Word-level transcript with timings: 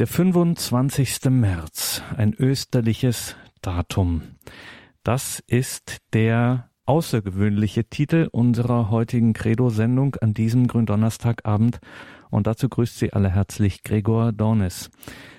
Der 0.00 0.08
25. 0.08 1.30
März, 1.30 2.02
ein 2.16 2.34
österliches 2.34 3.36
Datum. 3.62 4.22
Das 5.04 5.40
ist 5.46 5.98
der 6.12 6.68
außergewöhnliche 6.84 7.84
Titel 7.84 8.28
unserer 8.32 8.90
heutigen 8.90 9.34
Credo-Sendung 9.34 10.16
an 10.16 10.34
diesem 10.34 10.66
Gründonnerstagabend. 10.66 11.78
Und 12.28 12.48
dazu 12.48 12.68
grüßt 12.68 12.98
Sie 12.98 13.12
alle 13.12 13.30
herzlich 13.30 13.84
Gregor 13.84 14.32
Dornes. 14.32 14.90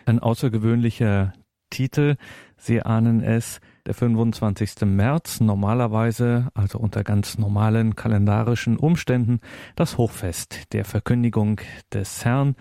Ein 0.05 0.20
außergewöhnlicher 0.20 1.33
Titel, 1.69 2.15
Sie 2.56 2.81
ahnen 2.81 3.22
es, 3.22 3.60
der 3.85 3.94
25. 3.94 4.85
März, 4.85 5.42
normalerweise, 5.42 6.47
also 6.53 6.79
unter 6.79 7.03
ganz 7.03 7.37
normalen 7.37 7.97
kalendarischen 7.97 8.78
Umständen, 8.78 9.42
das 9.76 9.97
Hochfest 9.97 10.72
der 10.72 10.85
Verkündigung 10.85 11.60
des 11.92 12.24
Herrn 12.24 12.56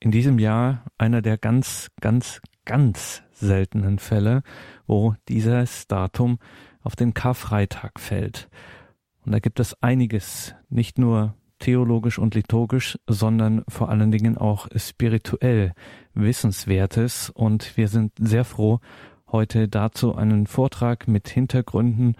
in 0.00 0.10
diesem 0.10 0.38
Jahr 0.38 0.84
einer 0.96 1.22
der 1.22 1.38
ganz, 1.38 1.90
ganz, 2.00 2.40
ganz 2.64 3.22
seltenen 3.32 3.98
Fälle, 3.98 4.42
wo 4.86 5.14
dieses 5.28 5.86
Datum 5.86 6.38
auf 6.82 6.96
den 6.96 7.14
Karfreitag 7.14 7.98
fällt. 7.98 8.48
Und 9.24 9.32
da 9.32 9.38
gibt 9.38 9.60
es 9.60 9.80
einiges, 9.82 10.54
nicht 10.68 10.98
nur 10.98 11.34
theologisch 11.58 12.18
und 12.18 12.34
liturgisch, 12.34 12.98
sondern 13.06 13.64
vor 13.68 13.88
allen 13.88 14.10
Dingen 14.10 14.38
auch 14.38 14.68
spirituell 14.76 15.72
Wissenswertes. 16.14 17.30
Und 17.30 17.76
wir 17.76 17.88
sind 17.88 18.12
sehr 18.18 18.44
froh, 18.44 18.80
heute 19.30 19.68
dazu 19.68 20.14
einen 20.14 20.46
Vortrag 20.46 21.08
mit 21.08 21.28
Hintergründen 21.28 22.16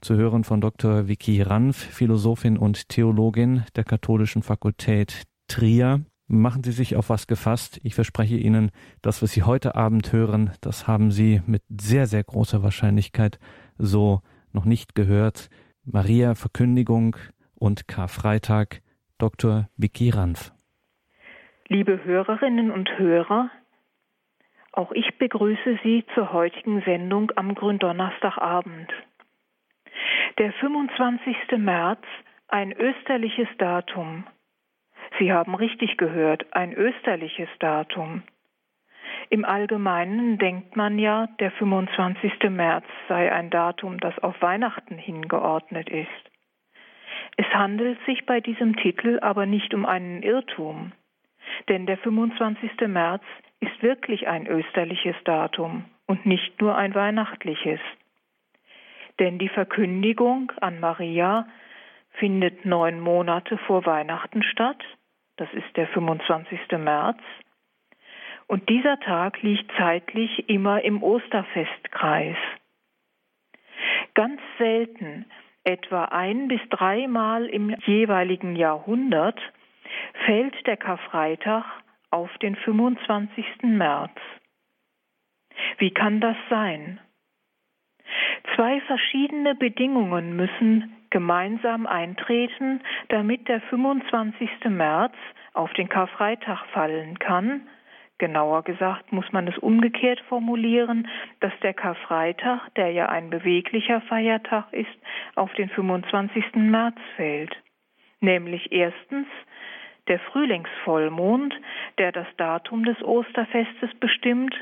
zu 0.00 0.16
hören 0.16 0.44
von 0.44 0.60
Dr. 0.60 1.08
Vicky 1.08 1.42
Ranf, 1.42 1.76
Philosophin 1.76 2.58
und 2.58 2.88
Theologin 2.88 3.64
der 3.76 3.84
Katholischen 3.84 4.42
Fakultät 4.42 5.22
Trier. 5.48 6.04
Machen 6.34 6.64
Sie 6.64 6.72
sich 6.72 6.96
auf 6.96 7.10
was 7.10 7.26
gefasst. 7.26 7.78
Ich 7.82 7.94
verspreche 7.94 8.36
Ihnen, 8.36 8.70
das, 9.02 9.20
was 9.20 9.32
Sie 9.32 9.42
heute 9.42 9.74
Abend 9.74 10.14
hören, 10.14 10.52
das 10.62 10.88
haben 10.88 11.10
Sie 11.10 11.42
mit 11.46 11.62
sehr, 11.68 12.06
sehr 12.06 12.24
großer 12.24 12.62
Wahrscheinlichkeit 12.62 13.38
so 13.76 14.22
noch 14.50 14.64
nicht 14.64 14.94
gehört. 14.94 15.50
Maria 15.84 16.34
Verkündigung 16.34 17.16
und 17.54 17.86
Karfreitag, 17.86 18.80
Dr. 19.18 19.68
Vicky 19.76 20.08
Ranf. 20.08 20.54
Liebe 21.68 22.02
Hörerinnen 22.02 22.70
und 22.70 22.88
Hörer, 22.98 23.50
auch 24.72 24.92
ich 24.92 25.18
begrüße 25.18 25.80
Sie 25.82 26.06
zur 26.14 26.32
heutigen 26.32 26.80
Sendung 26.86 27.30
am 27.36 27.54
Gründonnerstagabend. 27.54 28.90
Der 30.38 30.54
25. 30.54 31.36
März, 31.58 32.00
ein 32.48 32.72
österliches 32.72 33.48
Datum. 33.58 34.24
Sie 35.22 35.32
haben 35.32 35.54
richtig 35.54 35.98
gehört, 35.98 36.52
ein 36.52 36.72
österliches 36.72 37.48
Datum. 37.60 38.24
Im 39.30 39.44
Allgemeinen 39.44 40.36
denkt 40.36 40.74
man 40.74 40.98
ja, 40.98 41.28
der 41.38 41.52
25. 41.52 42.50
März 42.50 42.84
sei 43.06 43.30
ein 43.32 43.48
Datum, 43.48 44.00
das 44.00 44.18
auf 44.18 44.34
Weihnachten 44.42 44.98
hingeordnet 44.98 45.88
ist. 45.88 46.08
Es 47.36 47.46
handelt 47.54 48.04
sich 48.04 48.26
bei 48.26 48.40
diesem 48.40 48.74
Titel 48.74 49.20
aber 49.22 49.46
nicht 49.46 49.74
um 49.74 49.86
einen 49.86 50.24
Irrtum, 50.24 50.90
denn 51.68 51.86
der 51.86 51.98
25. 51.98 52.72
März 52.88 53.22
ist 53.60 53.80
wirklich 53.80 54.26
ein 54.26 54.48
österliches 54.48 55.14
Datum 55.22 55.84
und 56.08 56.26
nicht 56.26 56.60
nur 56.60 56.74
ein 56.74 56.96
weihnachtliches. 56.96 57.78
Denn 59.20 59.38
die 59.38 59.50
Verkündigung 59.50 60.50
an 60.60 60.80
Maria 60.80 61.46
findet 62.10 62.64
neun 62.64 62.98
Monate 62.98 63.56
vor 63.58 63.86
Weihnachten 63.86 64.42
statt 64.42 64.82
das 65.36 65.52
ist 65.52 65.76
der 65.76 65.88
25. 65.88 66.60
März. 66.78 67.18
Und 68.46 68.68
dieser 68.68 68.98
Tag 69.00 69.42
liegt 69.42 69.70
zeitlich 69.76 70.48
immer 70.48 70.82
im 70.82 71.02
Osterfestkreis. 71.02 72.36
Ganz 74.14 74.40
selten, 74.58 75.26
etwa 75.64 76.04
ein 76.06 76.48
bis 76.48 76.60
dreimal 76.68 77.46
im 77.46 77.70
jeweiligen 77.86 78.56
Jahrhundert, 78.56 79.40
fällt 80.26 80.66
der 80.66 80.76
Karfreitag 80.76 81.64
auf 82.10 82.30
den 82.38 82.56
25. 82.56 83.44
März. 83.62 84.16
Wie 85.78 85.90
kann 85.90 86.20
das 86.20 86.36
sein? 86.50 87.00
Zwei 88.54 88.80
verschiedene 88.82 89.54
Bedingungen 89.54 90.36
müssen 90.36 91.01
gemeinsam 91.12 91.86
eintreten, 91.86 92.80
damit 93.08 93.46
der 93.46 93.60
25. 93.60 94.48
März 94.70 95.14
auf 95.52 95.72
den 95.74 95.88
Karfreitag 95.88 96.64
fallen 96.72 97.18
kann. 97.18 97.68
Genauer 98.18 98.62
gesagt 98.62 99.12
muss 99.12 99.30
man 99.30 99.46
es 99.46 99.58
umgekehrt 99.58 100.20
formulieren, 100.28 101.08
dass 101.40 101.52
der 101.62 101.74
Karfreitag, 101.74 102.74
der 102.76 102.90
ja 102.92 103.08
ein 103.08 103.30
beweglicher 103.30 104.00
Feiertag 104.02 104.72
ist, 104.72 104.88
auf 105.34 105.52
den 105.54 105.68
25. 105.68 106.54
März 106.54 106.96
fällt. 107.16 107.54
Nämlich 108.20 108.72
erstens 108.72 109.26
der 110.08 110.18
Frühlingsvollmond, 110.18 111.54
der 111.98 112.12
das 112.12 112.26
Datum 112.38 112.84
des 112.84 113.00
Osterfestes 113.02 113.90
bestimmt, 114.00 114.54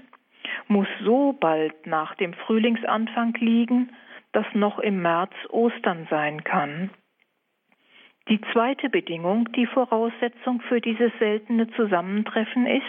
muss 0.66 0.88
so 1.04 1.32
bald 1.32 1.86
nach 1.86 2.14
dem 2.16 2.32
Frühlingsanfang 2.34 3.34
liegen, 3.38 3.90
dass 4.32 4.46
noch 4.54 4.78
im 4.78 5.02
März 5.02 5.32
Ostern 5.48 6.06
sein 6.10 6.44
kann. 6.44 6.90
Die 8.28 8.40
zweite 8.52 8.90
Bedingung, 8.90 9.50
die 9.52 9.66
Voraussetzung 9.66 10.60
für 10.62 10.80
dieses 10.80 11.12
seltene 11.18 11.68
Zusammentreffen 11.72 12.66
ist, 12.66 12.84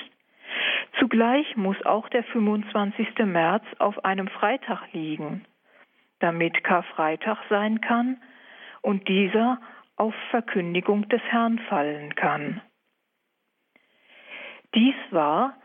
zugleich 0.99 1.55
muss 1.55 1.83
auch 1.85 2.09
der 2.09 2.23
25. 2.25 3.07
März 3.25 3.63
auf 3.79 4.05
einem 4.05 4.27
Freitag 4.27 4.93
liegen, 4.93 5.45
damit 6.19 6.63
Karfreitag 6.63 7.39
sein 7.49 7.81
kann 7.81 8.21
und 8.81 9.07
dieser 9.07 9.59
auf 9.95 10.13
Verkündigung 10.29 11.09
des 11.09 11.23
Herrn 11.23 11.57
fallen 11.69 12.13
kann. 12.15 12.61
Dies 14.75 14.95
war 15.09 15.57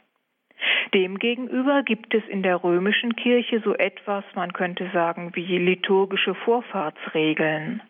Demgegenüber 0.94 1.82
gibt 1.82 2.14
es 2.14 2.24
in 2.28 2.42
der 2.42 2.62
römischen 2.62 3.16
Kirche 3.16 3.60
so 3.60 3.74
etwas, 3.74 4.24
man 4.34 4.52
könnte 4.52 4.90
sagen, 4.92 5.34
wie 5.34 5.58
liturgische 5.58 6.34
Vorfahrtsregeln. 6.34 7.82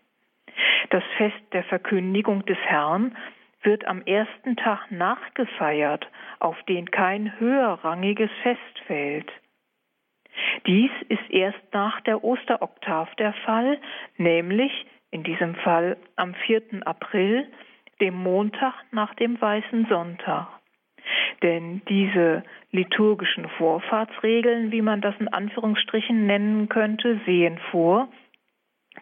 Das 0.91 1.03
Fest 1.17 1.41
der 1.53 1.65
Verkündigung 1.65 2.45
des 2.47 2.59
Herrn 2.59 3.17
wird 3.63 3.87
am 3.87 4.03
ersten 4.03 4.57
Tag 4.57 4.91
nachgefeiert, 4.91 6.07
auf 6.39 6.57
den 6.65 6.91
kein 6.91 7.39
höherrangiges 7.39 8.31
Fest 8.43 8.79
fällt. 8.87 9.31
Dies 10.67 10.91
ist 11.09 11.31
erst 11.31 11.59
nach 11.73 12.01
der 12.03 12.23
Osteroktav 12.23 13.15
der 13.17 13.33
Fall, 13.45 13.79
nämlich 14.17 14.87
in 15.11 15.23
diesem 15.23 15.55
Fall 15.57 15.97
am 16.17 16.35
4. 16.35 16.87
April, 16.87 17.47
dem 18.01 18.15
Montag 18.15 18.75
nach 18.93 19.15
dem 19.15 19.41
Weißen 19.41 19.87
Sonntag. 19.89 20.49
Denn 21.43 21.83
diese 21.89 22.43
liturgischen 22.73 23.49
Vorfahrtsregeln, 23.57 24.73
wie 24.73 24.83
man 24.83 25.01
das 25.01 25.15
in 25.19 25.29
Anführungsstrichen 25.29 26.27
nennen 26.27 26.69
könnte, 26.69 27.21
sehen 27.25 27.59
vor, 27.71 28.09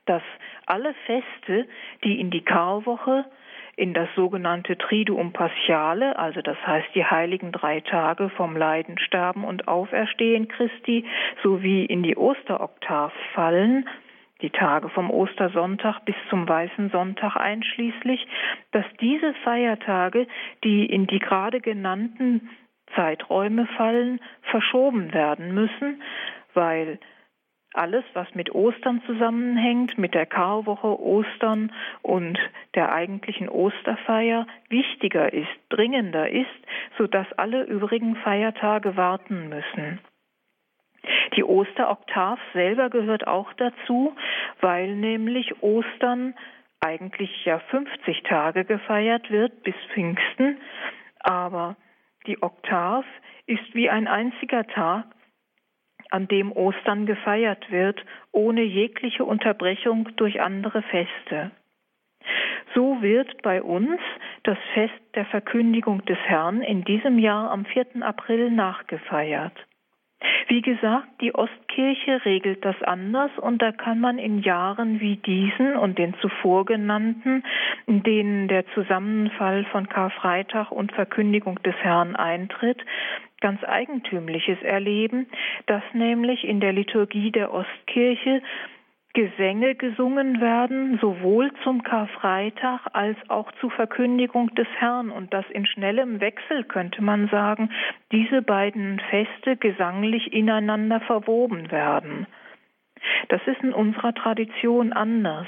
dass 0.06 0.22
alle 0.66 0.94
Feste, 1.06 1.66
die 2.02 2.20
in 2.20 2.30
die 2.30 2.44
Karwoche, 2.44 3.24
in 3.76 3.92
das 3.92 4.08
sogenannte 4.14 4.78
Triduum 4.78 5.32
Paschale, 5.32 6.16
also 6.18 6.40
das 6.42 6.56
heißt 6.64 6.94
die 6.94 7.04
heiligen 7.04 7.50
drei 7.50 7.80
Tage 7.80 8.28
vom 8.30 8.56
Leiden, 8.56 8.98
Sterben 8.98 9.44
und 9.44 9.66
Auferstehen 9.66 10.48
Christi, 10.48 11.04
sowie 11.42 11.84
in 11.84 12.02
die 12.02 12.16
Osteroktav 12.16 13.12
fallen, 13.34 13.88
die 14.42 14.50
Tage 14.50 14.88
vom 14.90 15.10
Ostersonntag 15.10 16.04
bis 16.04 16.16
zum 16.28 16.48
Weißen 16.48 16.90
Sonntag 16.90 17.36
einschließlich, 17.36 18.26
dass 18.72 18.84
diese 19.00 19.34
Feiertage, 19.42 20.26
die 20.62 20.86
in 20.86 21.06
die 21.06 21.18
gerade 21.18 21.60
genannten 21.60 22.50
Zeiträume 22.94 23.66
fallen, 23.76 24.20
verschoben 24.42 25.12
werden 25.12 25.54
müssen, 25.54 26.02
weil 26.52 26.98
alles, 27.74 28.04
was 28.14 28.32
mit 28.34 28.54
Ostern 28.54 29.02
zusammenhängt, 29.06 29.98
mit 29.98 30.14
der 30.14 30.26
Karwoche 30.26 30.98
Ostern 31.00 31.72
und 32.02 32.38
der 32.74 32.92
eigentlichen 32.92 33.48
Osterfeier, 33.48 34.46
wichtiger 34.68 35.32
ist, 35.32 35.50
dringender 35.68 36.30
ist, 36.30 36.48
sodass 36.96 37.26
alle 37.36 37.64
übrigen 37.64 38.16
Feiertage 38.16 38.96
warten 38.96 39.48
müssen. 39.48 40.00
Die 41.36 41.44
Osteroktav 41.44 42.38
selber 42.52 42.90
gehört 42.90 43.26
auch 43.26 43.52
dazu, 43.54 44.14
weil 44.60 44.94
nämlich 44.94 45.62
Ostern 45.62 46.34
eigentlich 46.80 47.44
ja 47.44 47.58
50 47.58 48.22
Tage 48.22 48.64
gefeiert 48.64 49.30
wird 49.30 49.62
bis 49.62 49.74
Pfingsten, 49.92 50.58
aber 51.20 51.76
die 52.26 52.42
Oktav 52.42 53.04
ist 53.46 53.74
wie 53.74 53.90
ein 53.90 54.06
einziger 54.06 54.66
Tag, 54.66 55.06
an 56.14 56.28
dem 56.28 56.52
Ostern 56.52 57.06
gefeiert 57.06 57.72
wird, 57.72 58.00
ohne 58.30 58.62
jegliche 58.62 59.24
Unterbrechung 59.24 60.08
durch 60.14 60.40
andere 60.40 60.82
Feste. 60.82 61.50
So 62.72 63.02
wird 63.02 63.42
bei 63.42 63.60
uns 63.60 64.00
das 64.44 64.58
Fest 64.74 64.94
der 65.16 65.26
Verkündigung 65.26 66.04
des 66.04 66.18
Herrn 66.18 66.62
in 66.62 66.84
diesem 66.84 67.18
Jahr 67.18 67.50
am 67.50 67.64
4. 67.64 68.02
April 68.02 68.52
nachgefeiert. 68.52 69.54
Wie 70.48 70.62
gesagt, 70.62 71.08
die 71.20 71.34
Ostkirche 71.34 72.24
regelt 72.24 72.64
das 72.64 72.80
anders 72.82 73.30
und 73.38 73.60
da 73.62 73.72
kann 73.72 74.00
man 74.00 74.18
in 74.18 74.40
Jahren 74.40 75.00
wie 75.00 75.16
diesen 75.16 75.76
und 75.76 75.98
den 75.98 76.14
zuvor 76.20 76.64
genannten, 76.64 77.42
in 77.86 78.02
denen 78.02 78.48
der 78.48 78.66
Zusammenfall 78.74 79.64
von 79.66 79.88
Karfreitag 79.88 80.70
und 80.70 80.92
Verkündigung 80.92 81.62
des 81.62 81.74
Herrn 81.76 82.16
eintritt, 82.16 82.84
ganz 83.40 83.62
Eigentümliches 83.64 84.62
erleben, 84.62 85.26
dass 85.66 85.82
nämlich 85.92 86.44
in 86.44 86.60
der 86.60 86.72
Liturgie 86.72 87.30
der 87.30 87.52
Ostkirche 87.52 88.42
Gesänge 89.14 89.76
gesungen 89.76 90.40
werden, 90.40 90.98
sowohl 91.00 91.52
zum 91.62 91.84
Karfreitag 91.84 92.80
als 92.92 93.16
auch 93.28 93.50
zur 93.60 93.70
Verkündigung 93.70 94.52
des 94.56 94.66
Herrn 94.76 95.10
und 95.10 95.32
dass 95.32 95.48
in 95.50 95.66
schnellem 95.66 96.20
Wechsel, 96.20 96.64
könnte 96.64 97.00
man 97.00 97.28
sagen, 97.28 97.70
diese 98.10 98.42
beiden 98.42 99.00
Feste 99.10 99.56
gesanglich 99.56 100.32
ineinander 100.32 101.00
verwoben 101.00 101.70
werden. 101.70 102.26
Das 103.28 103.40
ist 103.46 103.62
in 103.62 103.72
unserer 103.72 104.14
Tradition 104.14 104.92
anders. 104.92 105.46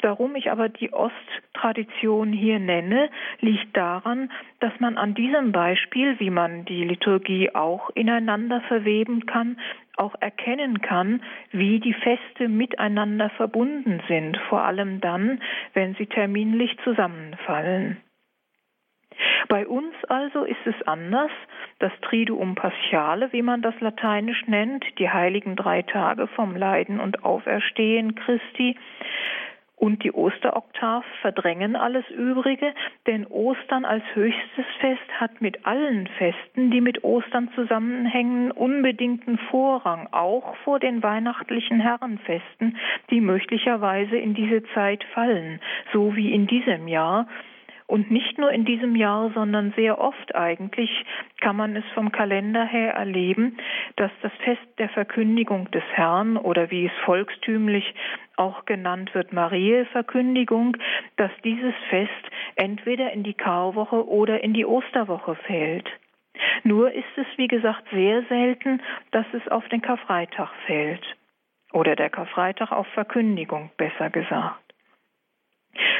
Warum 0.00 0.36
ich 0.36 0.50
aber 0.50 0.68
die 0.68 0.92
Osttradition 0.92 2.32
hier 2.32 2.58
nenne, 2.58 3.10
liegt 3.40 3.76
daran, 3.76 4.30
dass 4.60 4.72
man 4.78 4.96
an 4.96 5.14
diesem 5.14 5.52
Beispiel, 5.52 6.18
wie 6.20 6.30
man 6.30 6.64
die 6.64 6.84
Liturgie 6.84 7.54
auch 7.54 7.90
ineinander 7.90 8.60
verweben 8.62 9.26
kann, 9.26 9.58
auch 9.96 10.14
erkennen 10.20 10.80
kann, 10.80 11.22
wie 11.50 11.80
die 11.80 11.94
Feste 11.94 12.48
miteinander 12.48 13.30
verbunden 13.30 14.00
sind, 14.08 14.36
vor 14.48 14.62
allem 14.62 15.00
dann, 15.00 15.40
wenn 15.74 15.94
sie 15.94 16.06
terminlich 16.06 16.76
zusammenfallen. 16.84 17.98
Bei 19.48 19.66
uns 19.66 19.94
also 20.08 20.44
ist 20.44 20.66
es 20.66 20.74
anders. 20.86 21.30
Das 21.78 21.92
Triduum 22.02 22.54
Paschale, 22.54 23.32
wie 23.32 23.42
man 23.42 23.62
das 23.62 23.78
lateinisch 23.80 24.46
nennt, 24.46 24.84
die 24.98 25.10
heiligen 25.10 25.56
drei 25.56 25.82
Tage 25.82 26.26
vom 26.28 26.56
Leiden 26.56 27.00
und 27.00 27.24
Auferstehen 27.24 28.14
Christi, 28.14 28.76
und 29.78 30.02
die 30.02 30.12
Osteroktav 30.12 31.04
verdrängen 31.20 31.76
alles 31.76 32.04
Übrige, 32.10 32.74
denn 33.06 33.26
Ostern 33.26 33.84
als 33.84 34.02
höchstes 34.14 34.66
Fest 34.80 35.20
hat 35.20 35.40
mit 35.40 35.66
allen 35.66 36.08
Festen, 36.18 36.70
die 36.70 36.80
mit 36.80 37.04
Ostern 37.04 37.48
zusammenhängen, 37.54 38.50
unbedingten 38.50 39.38
Vorrang, 39.50 40.08
auch 40.10 40.56
vor 40.64 40.80
den 40.80 41.02
weihnachtlichen 41.02 41.80
Herrenfesten, 41.80 42.76
die 43.10 43.20
möglicherweise 43.20 44.16
in 44.16 44.34
diese 44.34 44.64
Zeit 44.74 45.04
fallen, 45.14 45.60
so 45.92 46.16
wie 46.16 46.32
in 46.32 46.48
diesem 46.48 46.88
Jahr, 46.88 47.28
und 47.88 48.10
nicht 48.10 48.38
nur 48.38 48.52
in 48.52 48.66
diesem 48.66 48.94
Jahr, 48.94 49.32
sondern 49.34 49.72
sehr 49.74 49.98
oft 49.98 50.34
eigentlich 50.34 50.90
kann 51.40 51.56
man 51.56 51.74
es 51.74 51.84
vom 51.94 52.12
Kalender 52.12 52.64
her 52.64 52.92
erleben, 52.92 53.56
dass 53.96 54.10
das 54.20 54.32
Fest 54.44 54.66
der 54.76 54.90
Verkündigung 54.90 55.70
des 55.70 55.82
Herrn 55.94 56.36
oder 56.36 56.70
wie 56.70 56.86
es 56.86 56.92
volkstümlich 57.04 57.94
auch 58.36 58.66
genannt 58.66 59.14
wird, 59.14 59.32
Mariä-Verkündigung, 59.32 60.76
dass 61.16 61.30
dieses 61.44 61.74
Fest 61.88 62.12
entweder 62.56 63.10
in 63.12 63.22
die 63.22 63.34
Karwoche 63.34 64.06
oder 64.06 64.44
in 64.44 64.52
die 64.52 64.66
Osterwoche 64.66 65.34
fällt. 65.46 65.88
Nur 66.64 66.92
ist 66.92 67.16
es, 67.16 67.26
wie 67.36 67.48
gesagt, 67.48 67.84
sehr 67.90 68.22
selten, 68.24 68.82
dass 69.12 69.26
es 69.32 69.48
auf 69.48 69.66
den 69.70 69.80
Karfreitag 69.80 70.50
fällt. 70.66 71.16
Oder 71.72 71.96
der 71.96 72.10
Karfreitag 72.10 72.70
auf 72.70 72.86
Verkündigung, 72.88 73.70
besser 73.78 74.10
gesagt. 74.10 74.67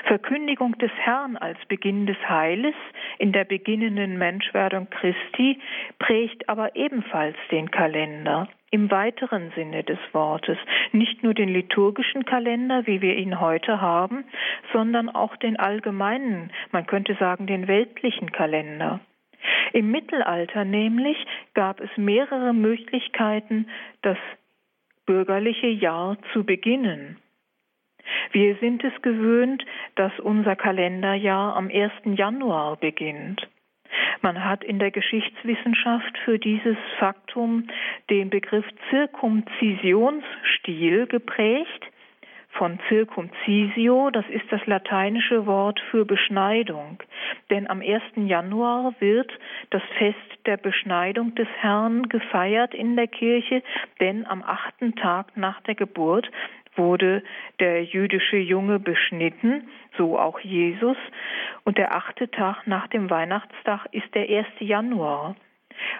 Verkündigung 0.05 0.79
des 0.79 0.91
Herrn 0.93 1.37
als 1.37 1.59
Beginn 1.67 2.07
des 2.07 2.17
Heiles 2.29 2.75
in 3.19 3.33
der 3.33 3.45
beginnenden 3.45 4.17
Menschwerdung 4.17 4.89
Christi 4.91 5.61
prägt 5.99 6.49
aber 6.49 6.75
ebenfalls 6.77 7.37
den 7.51 7.71
Kalender 7.71 8.49
im 8.71 8.91
weiteren 8.91 9.53
Sinne 9.55 9.83
des 9.85 9.99
Wortes, 10.13 10.59
nicht 10.93 11.23
nur 11.23 11.35
den 11.35 11.49
liturgischen 11.49 12.25
Kalender, 12.25 12.87
wie 12.87 13.01
wir 13.01 13.17
ihn 13.17 13.41
heute 13.41 13.81
haben, 13.81 14.25
sondern 14.73 15.09
auch 15.09 15.37
den 15.37 15.59
allgemeinen, 15.59 16.51
man 16.71 16.87
könnte 16.87 17.15
sagen 17.15 17.47
den 17.47 17.67
weltlichen 17.67 18.33
Kalender. 18.33 19.01
Im 19.73 19.91
Mittelalter 19.91 20.65
nämlich 20.65 21.17
gab 21.55 21.81
es 21.81 21.91
mehrere 21.97 22.53
Möglichkeiten, 22.53 23.69
das 24.03 24.19
bürgerliche 25.07 25.69
Jahr 25.69 26.17
zu 26.33 26.45
beginnen. 26.45 27.19
Wir 28.33 28.57
sind 28.57 28.85
es 28.85 29.03
gewöhnt, 29.03 29.65
dass 29.95 30.13
unser 30.21 30.57
Kalenderjahr 30.57 31.57
am 31.57 31.69
1. 31.69 31.93
Januar 32.05 32.77
beginnt. 32.77 33.47
Man 34.21 34.45
hat 34.45 34.63
in 34.65 34.79
der 34.79 34.91
Geschichtswissenschaft 34.91 36.19
für 36.25 36.39
dieses 36.39 36.77
Faktum 36.99 37.69
den 38.11 38.29
Begriff 38.31 38.67
Zirkumzisionsstil 38.91 41.07
geprägt. 41.07 41.87
Von 42.51 42.79
Circumcisio, 42.89 44.11
das 44.11 44.25
ist 44.31 44.51
das 44.51 44.65
lateinische 44.67 45.47
Wort 45.47 45.79
für 45.91 46.05
Beschneidung. 46.05 47.01
Denn 47.51 47.69
am 47.69 47.81
1. 47.81 48.03
Januar 48.17 48.95
wird 48.99 49.31
das 49.71 49.83
Fest 49.97 50.19
der 50.47 50.57
Beschneidung 50.57 51.37
des 51.37 51.47
Herrn 51.61 52.09
gefeiert 52.09 52.75
in 52.75 52.97
der 52.97 53.07
Kirche, 53.07 53.63
denn 54.01 54.27
am 54.27 54.43
achten 54.43 54.97
Tag 54.97 55.37
nach 55.37 55.61
der 55.63 55.77
Geburt 55.77 56.29
wurde 56.79 57.23
der 57.61 57.85
jüdische 57.85 58.39
Junge 58.39 58.79
beschnitten, 58.79 59.69
so 59.97 60.19
auch 60.19 60.41
Jesus. 60.41 60.97
Und 61.65 61.77
der 61.77 61.95
achte 61.95 62.31
Tag 62.31 62.67
nach 62.67 62.87
dem 62.89 63.11
Weihnachtstag 63.11 63.87
ist 63.93 64.15
der 64.15 64.29
1. 64.29 64.47
Januar, 64.61 65.37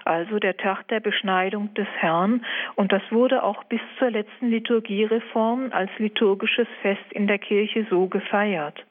also 0.05 0.39
der 0.39 0.57
Tag 0.57 0.89
der 0.89 1.01
Beschneidung 1.01 1.75
des 1.75 1.89
Herrn. 1.99 2.45
Und 2.77 2.93
das 2.93 3.03
wurde 3.11 3.43
auch 3.43 3.65
bis 3.65 3.81
zur 3.99 4.11
letzten 4.11 4.49
Liturgiereform 4.49 5.73
als 5.73 5.91
liturgisches 5.99 6.69
Fest 6.83 7.05
in 7.11 7.27
der 7.27 7.39
Kirche 7.39 7.87
so 7.91 8.07
gefeiert. 8.07 8.85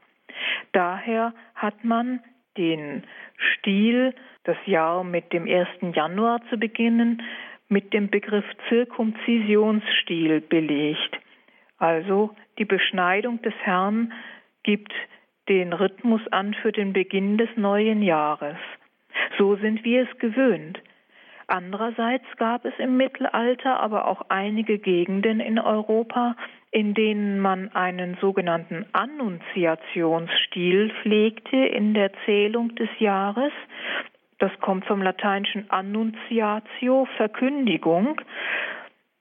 Daher 0.74 1.34
hat 1.56 1.84
man 1.84 2.20
den 2.58 3.04
Stil, 3.54 4.14
das 4.44 4.58
Jahr 4.66 5.04
mit 5.04 5.34
dem 5.34 5.48
1. 5.48 5.96
Januar 5.96 6.42
zu 6.50 6.58
beginnen, 6.58 7.22
mit 7.70 7.94
dem 7.94 8.10
Begriff 8.10 8.46
Zirkumzisionsstil 8.70 10.42
belegt. 10.42 11.20
Also 11.78 12.32
die 12.58 12.66
Beschneidung 12.66 13.42
des 13.42 13.54
Herrn 13.62 14.14
gibt 14.64 14.94
den 15.48 15.74
Rhythmus 15.74 16.22
an 16.32 16.54
für 16.54 16.72
den 16.72 16.94
Beginn 16.94 17.38
des 17.38 17.50
neuen 17.56 18.02
Jahres. 18.02 18.58
So 19.38 19.56
sind 19.56 19.84
wir 19.84 20.08
es 20.10 20.20
gewöhnt. 20.20 20.80
Andererseits 21.48 22.26
gab 22.38 22.66
es 22.66 22.74
im 22.78 22.98
Mittelalter 22.98 23.80
aber 23.80 24.08
auch 24.08 24.24
einige 24.28 24.80
Gegenden 24.80 25.40
in 25.40 25.60
Europa, 25.60 26.36
in 26.72 26.94
denen 26.94 27.40
man 27.40 27.74
einen 27.74 28.18
sogenannten 28.20 28.86
Annunziationsstil 28.92 30.92
pflegte 31.02 31.56
in 31.56 31.94
der 31.94 32.12
Zählung 32.26 32.76
des 32.76 32.90
Jahres. 33.00 33.54
Das 34.40 34.52
kommt 34.60 34.86
vom 34.86 35.02
lateinischen 35.02 35.70
Annunziatio, 35.70 37.08
Verkündigung. 37.16 38.20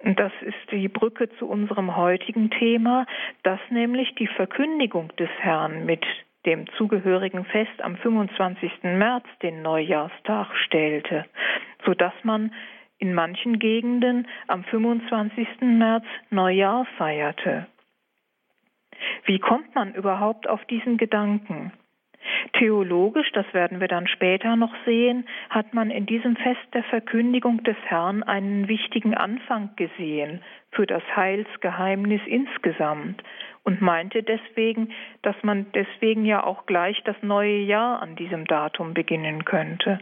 Das 0.00 0.32
ist 0.42 0.70
die 0.70 0.88
Brücke 0.88 1.28
zu 1.38 1.48
unserem 1.48 1.96
heutigen 1.96 2.50
Thema, 2.50 3.06
dass 3.42 3.60
nämlich 3.70 4.14
die 4.16 4.26
Verkündigung 4.26 5.14
des 5.16 5.30
Herrn 5.38 5.86
mit 5.86 6.04
dem 6.44 6.66
zugehörigen 6.76 7.44
Fest 7.46 7.80
am 7.82 7.96
25. 7.96 8.70
März 8.82 9.24
den 9.42 9.62
Neujahrstag 9.62 10.54
stellte, 10.64 11.24
so 11.84 11.94
dass 11.94 12.12
man 12.22 12.52
in 12.98 13.14
manchen 13.14 13.58
Gegenden 13.58 14.28
am 14.46 14.64
25. 14.64 15.60
März 15.60 16.04
Neujahr 16.30 16.86
feierte. 16.96 17.66
Wie 19.24 19.38
kommt 19.38 19.74
man 19.74 19.94
überhaupt 19.94 20.48
auf 20.48 20.64
diesen 20.66 20.96
Gedanken? 20.96 21.72
Theologisch, 22.52 23.30
das 23.32 23.46
werden 23.52 23.80
wir 23.80 23.88
dann 23.88 24.06
später 24.06 24.56
noch 24.56 24.74
sehen, 24.84 25.26
hat 25.50 25.74
man 25.74 25.90
in 25.90 26.06
diesem 26.06 26.36
Fest 26.36 26.66
der 26.74 26.84
Verkündigung 26.84 27.62
des 27.64 27.76
Herrn 27.84 28.22
einen 28.22 28.68
wichtigen 28.68 29.14
Anfang 29.14 29.70
gesehen 29.76 30.42
für 30.70 30.86
das 30.86 31.02
Heilsgeheimnis 31.14 32.20
insgesamt 32.26 33.22
und 33.64 33.80
meinte 33.80 34.22
deswegen, 34.22 34.90
dass 35.22 35.36
man 35.42 35.66
deswegen 35.72 36.24
ja 36.24 36.44
auch 36.44 36.66
gleich 36.66 37.02
das 37.04 37.16
neue 37.22 37.58
Jahr 37.58 38.00
an 38.00 38.14
diesem 38.16 38.46
Datum 38.46 38.94
beginnen 38.94 39.44
könnte. 39.44 39.98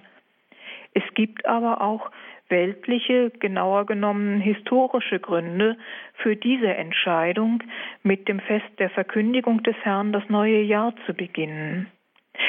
Es 0.93 1.03
gibt 1.15 1.47
aber 1.47 1.81
auch 1.81 2.11
weltliche, 2.49 3.31
genauer 3.31 3.87
genommen 3.87 4.41
historische 4.41 5.19
Gründe 5.19 5.77
für 6.15 6.37
diese 6.37 6.75
Entscheidung, 6.75 7.63
mit 8.03 8.29
dem 8.29 8.39
Fest 8.41 8.71
der 8.79 8.91
Verkündigung 8.91 9.63
des 9.63 9.77
Herrn 9.83 10.13
das 10.13 10.29
neue 10.29 10.61
Jahr 10.61 10.95
zu 11.07 11.15
beginnen. 11.15 11.91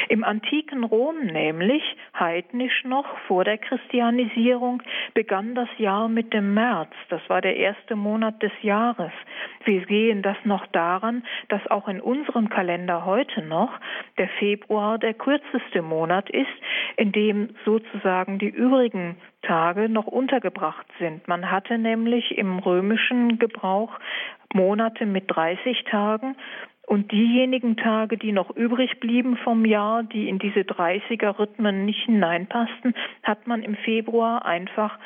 Im 0.09 0.23
antiken 0.23 0.83
Rom 0.83 1.25
nämlich, 1.25 1.83
heidnisch 2.17 2.83
noch 2.85 3.05
vor 3.27 3.43
der 3.43 3.57
Christianisierung, 3.57 4.81
begann 5.13 5.55
das 5.55 5.69
Jahr 5.77 6.07
mit 6.07 6.33
dem 6.33 6.53
März. 6.53 6.91
Das 7.09 7.21
war 7.27 7.41
der 7.41 7.55
erste 7.55 7.95
Monat 7.95 8.41
des 8.41 8.51
Jahres. 8.61 9.11
Wir 9.63 9.85
sehen 9.85 10.21
das 10.21 10.37
noch 10.43 10.65
daran, 10.67 11.23
dass 11.49 11.65
auch 11.67 11.87
in 11.87 12.01
unserem 12.01 12.49
Kalender 12.49 13.05
heute 13.05 13.41
noch 13.41 13.71
der 14.17 14.29
Februar 14.39 14.97
der 14.97 15.13
kürzeste 15.13 15.81
Monat 15.81 16.29
ist, 16.29 16.45
in 16.97 17.11
dem 17.11 17.55
sozusagen 17.65 18.39
die 18.39 18.49
übrigen 18.49 19.17
Tage 19.41 19.89
noch 19.89 20.07
untergebracht 20.07 20.87
sind. 20.99 21.27
Man 21.27 21.51
hatte 21.51 21.77
nämlich 21.77 22.37
im 22.37 22.59
römischen 22.59 23.39
Gebrauch 23.39 23.91
Monate 24.53 25.05
mit 25.05 25.25
30 25.27 25.83
Tagen 25.83 26.35
und 26.87 27.11
diejenigen 27.11 27.77
Tage, 27.77 28.17
die 28.17 28.31
noch 28.31 28.55
übrig 28.55 28.99
blieben 28.99 29.37
vom 29.37 29.65
Jahr, 29.65 30.03
die 30.03 30.29
in 30.29 30.39
diese 30.39 30.61
30er 30.61 31.39
Rhythmen 31.39 31.85
nicht 31.85 32.05
hineinpassten, 32.05 32.93
hat 33.23 33.47
man 33.47 33.63
im 33.63 33.75
Februar 33.75 34.45
einfach, 34.45 34.99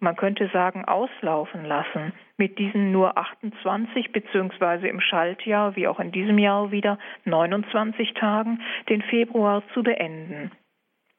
man 0.00 0.16
könnte 0.16 0.48
sagen, 0.52 0.84
auslaufen 0.84 1.64
lassen. 1.64 2.12
Mit 2.36 2.58
diesen 2.58 2.92
nur 2.92 3.16
28 3.16 4.12
beziehungsweise 4.12 4.86
im 4.88 5.00
Schaltjahr, 5.00 5.76
wie 5.76 5.88
auch 5.88 5.98
in 5.98 6.12
diesem 6.12 6.38
Jahr 6.38 6.70
wieder 6.70 6.98
29 7.24 8.12
Tagen, 8.14 8.60
den 8.90 9.00
Februar 9.02 9.62
zu 9.72 9.82
beenden. 9.82 10.50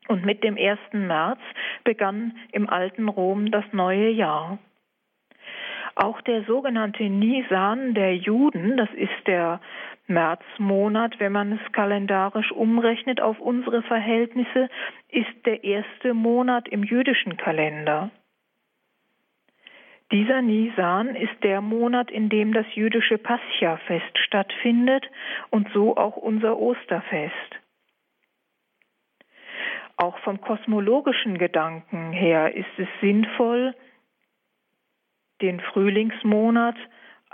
Und 0.07 0.23
mit 0.23 0.43
dem 0.43 0.55
1. 0.55 0.77
März 0.91 1.39
begann 1.83 2.37
im 2.51 2.69
alten 2.69 3.07
Rom 3.09 3.49
das 3.49 3.65
neue 3.71 4.09
Jahr. 4.09 4.59
Auch 5.95 6.19
der 6.21 6.43
sogenannte 6.43 7.03
Nisan 7.03 7.93
der 7.93 8.17
Juden, 8.17 8.75
das 8.75 8.89
ist 8.93 9.27
der 9.27 9.61
Märzmonat, 10.07 11.19
wenn 11.19 11.31
man 11.31 11.53
es 11.53 11.71
kalendarisch 11.71 12.51
umrechnet 12.51 13.21
auf 13.21 13.39
unsere 13.39 13.81
Verhältnisse, 13.83 14.69
ist 15.09 15.45
der 15.45 15.63
erste 15.63 16.13
Monat 16.13 16.67
im 16.67 16.83
jüdischen 16.83 17.37
Kalender. 17.37 18.11
Dieser 20.11 20.43
Nisan 20.43 21.15
ist 21.15 21.43
der 21.43 21.61
Monat, 21.61 22.11
in 22.11 22.29
dem 22.29 22.53
das 22.53 22.67
jüdische 22.75 23.17
Pascha-Fest 23.17 24.17
stattfindet 24.19 25.09
und 25.49 25.67
so 25.73 25.97
auch 25.97 26.15
unser 26.15 26.59
Osterfest. 26.59 27.33
Auch 29.97 30.19
vom 30.19 30.41
kosmologischen 30.41 31.37
Gedanken 31.37 32.11
her 32.11 32.53
ist 32.53 32.77
es 32.77 32.87
sinnvoll, 33.01 33.73
den 35.41 35.59
Frühlingsmonat 35.59 36.75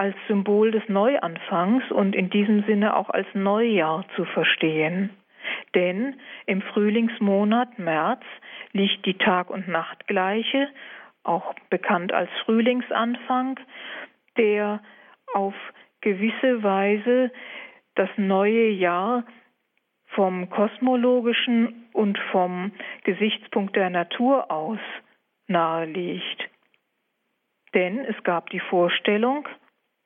als 0.02 0.16
Symbol 0.28 0.72
des 0.72 0.82
Neuanfangs 0.90 1.92
und 1.92 2.16
in 2.16 2.32
diesem 2.32 2.64
Sinne 2.64 2.96
auch 2.96 3.12
als 3.12 3.28
Neujahr 3.36 4.04
zu 4.16 4.26
verstehen. 4.26 5.12
Denn 5.76 6.20
im 6.48 6.64
Frühlingsmonat 6.64 7.78
März 7.78 8.24
liegt 8.72 9.06
die 9.06 9.20
Tag- 9.20 9.52
und 9.52 9.68
Nachtgleiche, 9.68 10.70
auch 11.24 11.54
bekannt 11.70 12.14
als 12.14 12.32
Frühlingsanfang, 12.46 13.60
der 14.38 14.82
auf 15.36 15.54
gewisse 16.02 16.64
Weise 16.64 17.32
das 17.94 18.10
neue 18.18 18.70
Jahr 18.70 19.24
vom 20.16 20.50
kosmologischen 20.50 21.90
und 21.94 22.18
vom 22.32 22.72
Gesichtspunkt 23.04 23.76
der 23.76 23.92
Natur 23.92 24.50
aus 24.50 24.80
naheliegt. 25.46 26.50
Denn 27.76 28.00
es 28.00 28.16
gab 28.24 28.50
die 28.50 28.60
Vorstellung, 28.62 29.48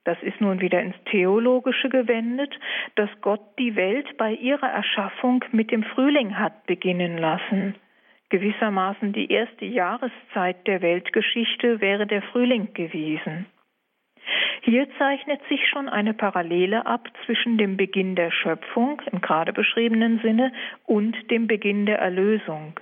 das 0.05 0.21
ist 0.21 0.39
nun 0.39 0.61
wieder 0.61 0.81
ins 0.81 0.95
Theologische 1.05 1.89
gewendet, 1.89 2.57
dass 2.95 3.09
Gott 3.21 3.41
die 3.59 3.75
Welt 3.75 4.17
bei 4.17 4.33
ihrer 4.33 4.69
Erschaffung 4.69 5.43
mit 5.51 5.71
dem 5.71 5.83
Frühling 5.83 6.37
hat 6.39 6.65
beginnen 6.67 7.17
lassen. 7.17 7.75
Gewissermaßen 8.29 9.13
die 9.13 9.31
erste 9.31 9.65
Jahreszeit 9.65 10.65
der 10.67 10.81
Weltgeschichte 10.81 11.81
wäre 11.81 12.07
der 12.07 12.21
Frühling 12.21 12.73
gewesen. 12.73 13.47
Hier 14.61 14.87
zeichnet 14.97 15.41
sich 15.47 15.67
schon 15.69 15.89
eine 15.89 16.13
Parallele 16.13 16.85
ab 16.87 17.07
zwischen 17.25 17.57
dem 17.57 17.77
Beginn 17.77 18.15
der 18.15 18.31
Schöpfung 18.31 19.01
im 19.11 19.21
gerade 19.21 19.53
beschriebenen 19.53 20.19
Sinne 20.21 20.51
und 20.85 21.15
dem 21.29 21.47
Beginn 21.47 21.85
der 21.85 21.99
Erlösung. 21.99 22.79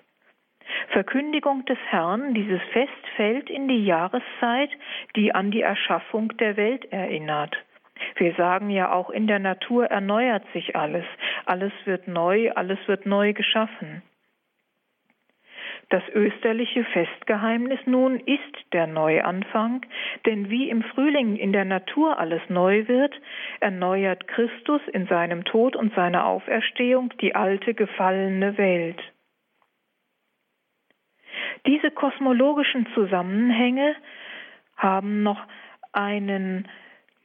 Verkündigung 0.89 1.65
des 1.65 1.77
Herrn, 1.89 2.33
dieses 2.33 2.61
Fest 2.71 2.91
fällt 3.15 3.49
in 3.49 3.67
die 3.67 3.85
Jahreszeit, 3.85 4.69
die 5.15 5.33
an 5.33 5.51
die 5.51 5.61
Erschaffung 5.61 6.35
der 6.37 6.57
Welt 6.57 6.91
erinnert. 6.91 7.55
Wir 8.15 8.33
sagen 8.35 8.69
ja 8.69 8.91
auch, 8.91 9.09
in 9.09 9.27
der 9.27 9.39
Natur 9.39 9.85
erneuert 9.85 10.43
sich 10.53 10.75
alles, 10.75 11.05
alles 11.45 11.73
wird 11.85 12.07
neu, 12.07 12.51
alles 12.51 12.79
wird 12.87 13.05
neu 13.05 13.33
geschaffen. 13.33 14.01
Das 15.89 16.03
österliche 16.13 16.83
Festgeheimnis 16.85 17.79
nun 17.85 18.19
ist 18.19 18.73
der 18.73 18.87
Neuanfang, 18.87 19.85
denn 20.25 20.49
wie 20.49 20.69
im 20.69 20.81
Frühling 20.81 21.35
in 21.35 21.53
der 21.53 21.65
Natur 21.65 22.17
alles 22.17 22.41
neu 22.49 22.87
wird, 22.87 23.13
erneuert 23.59 24.27
Christus 24.27 24.81
in 24.91 25.05
seinem 25.05 25.43
Tod 25.43 25.75
und 25.75 25.93
seiner 25.93 26.25
Auferstehung 26.25 27.13
die 27.21 27.35
alte 27.35 27.75
gefallene 27.75 28.57
Welt. 28.57 29.12
Diese 31.65 31.91
kosmologischen 31.91 32.87
Zusammenhänge 32.93 33.95
haben 34.75 35.23
noch 35.23 35.41
einen 35.93 36.67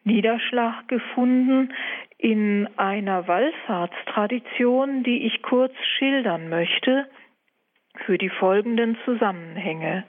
Niederschlag 0.05 0.87
gefunden 0.89 1.75
in 2.19 2.69
einer 2.77 3.29
Wallfahrtstradition, 3.29 5.03
die 5.03 5.27
ich 5.27 5.43
kurz 5.43 5.75
schildern 5.99 6.49
möchte 6.49 7.09
für 8.05 8.19
die 8.19 8.29
folgenden 8.29 8.97
Zusammenhänge. 9.05 10.05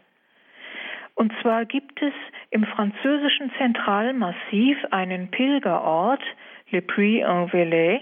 Und 1.16 1.34
zwar 1.42 1.66
gibt 1.66 2.02
es 2.02 2.14
im 2.50 2.64
französischen 2.64 3.52
Zentralmassiv 3.58 4.78
einen 4.92 5.30
Pilgerort, 5.32 6.22
Le 6.70 6.82
Puy-en-Velay, 6.82 8.00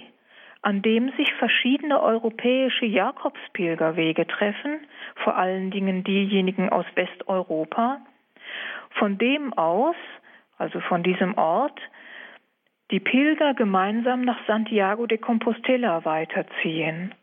an 0.67 0.81
dem 0.81 1.13
sich 1.15 1.33
verschiedene 1.35 2.01
europäische 2.03 2.85
Jakobspilgerwege 2.85 4.27
treffen, 4.27 4.85
vor 5.23 5.37
allen 5.37 5.71
Dingen 5.71 6.03
diejenigen 6.03 6.67
aus 6.67 6.85
Westeuropa, 6.95 8.01
von 8.89 9.17
dem 9.17 9.53
aus, 9.53 9.95
also 10.57 10.81
von 10.81 11.03
diesem 11.03 11.37
Ort, 11.37 11.79
die 12.91 12.99
Pilger 12.99 13.53
gemeinsam 13.53 14.25
nach 14.25 14.45
Santiago 14.45 15.07
de 15.07 15.17
Compostela 15.17 16.03
weiterziehen. 16.03 17.15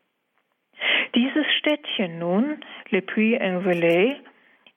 Dieses 1.15 1.45
Städtchen 1.59 2.19
nun, 2.19 2.65
Le 2.89 3.03
Puy-en-Velay, 3.03 4.17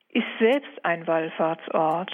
ist 0.10 0.28
selbst 0.40 0.84
ein 0.84 1.08
Wallfahrtsort. 1.08 2.12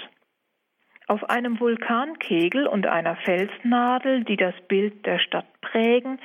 Auf 1.06 1.28
einem 1.28 1.60
Vulkankegel 1.60 2.66
und 2.66 2.86
einer 2.86 3.16
Felsnadel, 3.16 4.24
die 4.24 4.36
das 4.36 4.54
Bild 4.68 5.04
der 5.04 5.18
Stadt 5.18 5.46
prägen, 5.60 6.18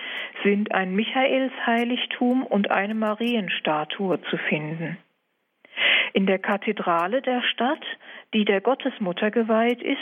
sind 0.44 0.74
ein 0.74 0.96
Michaelsheiligtum 0.96 2.46
und 2.46 2.72
eine 2.72 2.96
Marienstatue 2.96 4.22
zu 4.30 4.38
finden. 4.38 4.98
In 6.14 6.26
der 6.26 6.40
Kathedrale 6.40 7.22
der 7.22 7.42
Stadt, 7.42 7.84
die 8.34 8.46
der 8.46 8.62
Gottesmutter 8.62 9.32
geweiht 9.32 9.82
ist, 9.82 9.98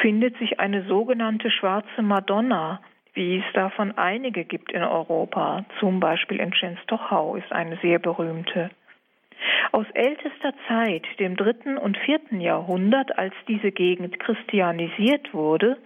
findet 0.00 0.38
sich 0.38 0.58
eine 0.58 0.84
sogenannte 0.84 1.50
schwarze 1.50 2.02
Madonna, 2.02 2.80
wie 3.12 3.38
es 3.38 3.52
davon 3.52 3.96
einige 3.98 4.44
gibt 4.44 4.72
in 4.72 4.82
Europa. 4.82 5.64
Zum 5.80 6.00
Beispiel 6.00 6.40
in 6.40 6.52
Czenstochau 6.52 7.36
ist 7.36 7.52
eine 7.52 7.76
sehr 7.82 7.98
berühmte. 7.98 8.70
Aus 9.72 9.86
ältester 9.94 10.54
Zeit, 10.66 11.06
dem 11.18 11.36
dritten 11.36 11.78
und 11.78 11.96
vierten 11.98 12.40
Jahrhundert, 12.40 13.18
als 13.18 13.34
diese 13.46 13.70
Gegend 13.72 14.18
christianisiert 14.18 15.34
wurde, 15.34 15.76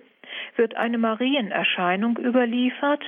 wird 0.56 0.76
eine 0.76 0.98
Marienerscheinung 0.98 2.16
überliefert, 2.18 3.04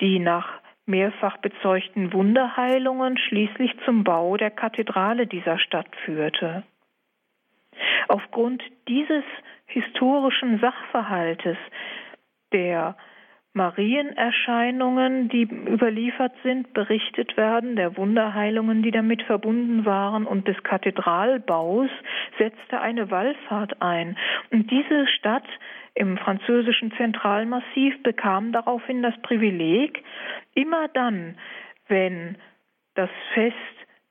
die 0.00 0.18
nach 0.18 0.60
mehrfach 0.86 1.36
bezeugten 1.38 2.12
Wunderheilungen 2.12 3.18
schließlich 3.18 3.72
zum 3.84 4.04
Bau 4.04 4.36
der 4.36 4.50
Kathedrale 4.50 5.26
dieser 5.26 5.58
Stadt 5.58 5.94
führte. 6.04 6.64
Aufgrund 8.08 8.62
dieses 8.88 9.24
historischen 9.66 10.58
Sachverhaltes, 10.60 11.58
der 12.52 12.96
Marienerscheinungen, 13.58 15.28
die 15.28 15.42
überliefert 15.42 16.32
sind, 16.44 16.72
berichtet 16.72 17.36
werden, 17.36 17.74
der 17.74 17.96
Wunderheilungen, 17.96 18.82
die 18.82 18.92
damit 18.92 19.22
verbunden 19.24 19.84
waren 19.84 20.26
und 20.26 20.46
des 20.46 20.62
Kathedralbaus 20.62 21.90
setzte 22.38 22.80
eine 22.80 23.10
Wallfahrt 23.10 23.82
ein. 23.82 24.16
Und 24.52 24.70
diese 24.70 25.08
Stadt 25.08 25.46
im 25.94 26.16
französischen 26.18 26.92
Zentralmassiv 26.92 28.00
bekam 28.04 28.52
daraufhin 28.52 29.02
das 29.02 29.20
Privileg, 29.22 30.04
immer 30.54 30.86
dann, 30.94 31.36
wenn 31.88 32.36
das 32.94 33.10
Fest 33.34 33.56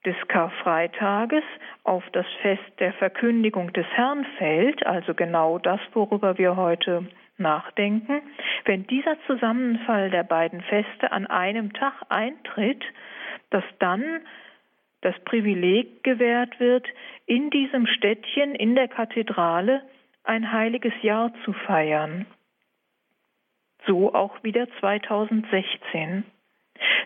des 0.06 0.16
Karfreitages 0.28 1.44
auf 1.86 2.04
das 2.12 2.26
Fest 2.42 2.80
der 2.80 2.92
Verkündigung 2.94 3.72
des 3.72 3.88
Herrn 3.94 4.26
fällt, 4.38 4.86
also 4.86 5.14
genau 5.14 5.58
das, 5.58 5.80
worüber 5.94 6.38
wir 6.38 6.58
heute 6.58 7.08
nachdenken, 7.40 8.22
wenn 8.66 8.88
dieser 8.88 9.18
Zusammenfall 9.28 10.10
der 10.10 10.24
beiden 10.24 10.62
Feste 10.62 11.12
an 11.12 11.28
einem 11.28 11.74
Tag 11.74 11.94
eintritt, 12.10 12.84
dass 13.50 13.64
dann 13.80 14.22
das 15.02 15.16
Privileg 15.26 16.04
gewährt 16.04 16.60
wird, 16.60 16.88
in 17.26 17.50
diesem 17.50 17.88
Städtchen, 17.88 18.56
in 18.56 18.76
der 18.76 18.88
Kathedrale, 18.88 19.82
ein 20.24 20.52
heiliges 20.52 20.94
Jahr 21.02 21.32
zu 21.46 21.54
feiern. 21.54 22.26
So 23.86 24.14
auch 24.14 24.44
wieder 24.44 24.68
2016. 24.80 26.26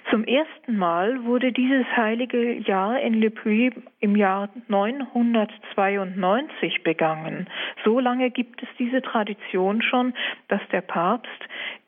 Zum 0.09 0.25
ersten 0.25 0.77
Mal 0.77 1.23
wurde 1.23 1.51
dieses 1.51 1.85
heilige 1.95 2.53
Jahr 2.53 2.99
in 2.99 3.13
Le 3.13 3.31
Puy 3.31 3.71
im 3.99 4.15
Jahr 4.15 4.49
992 4.67 6.83
begangen. 6.83 7.47
So 7.83 7.99
lange 7.99 8.31
gibt 8.31 8.61
es 8.61 8.69
diese 8.77 9.01
Tradition 9.01 9.81
schon, 9.81 10.13
dass 10.47 10.61
der 10.71 10.81
Papst 10.81 11.29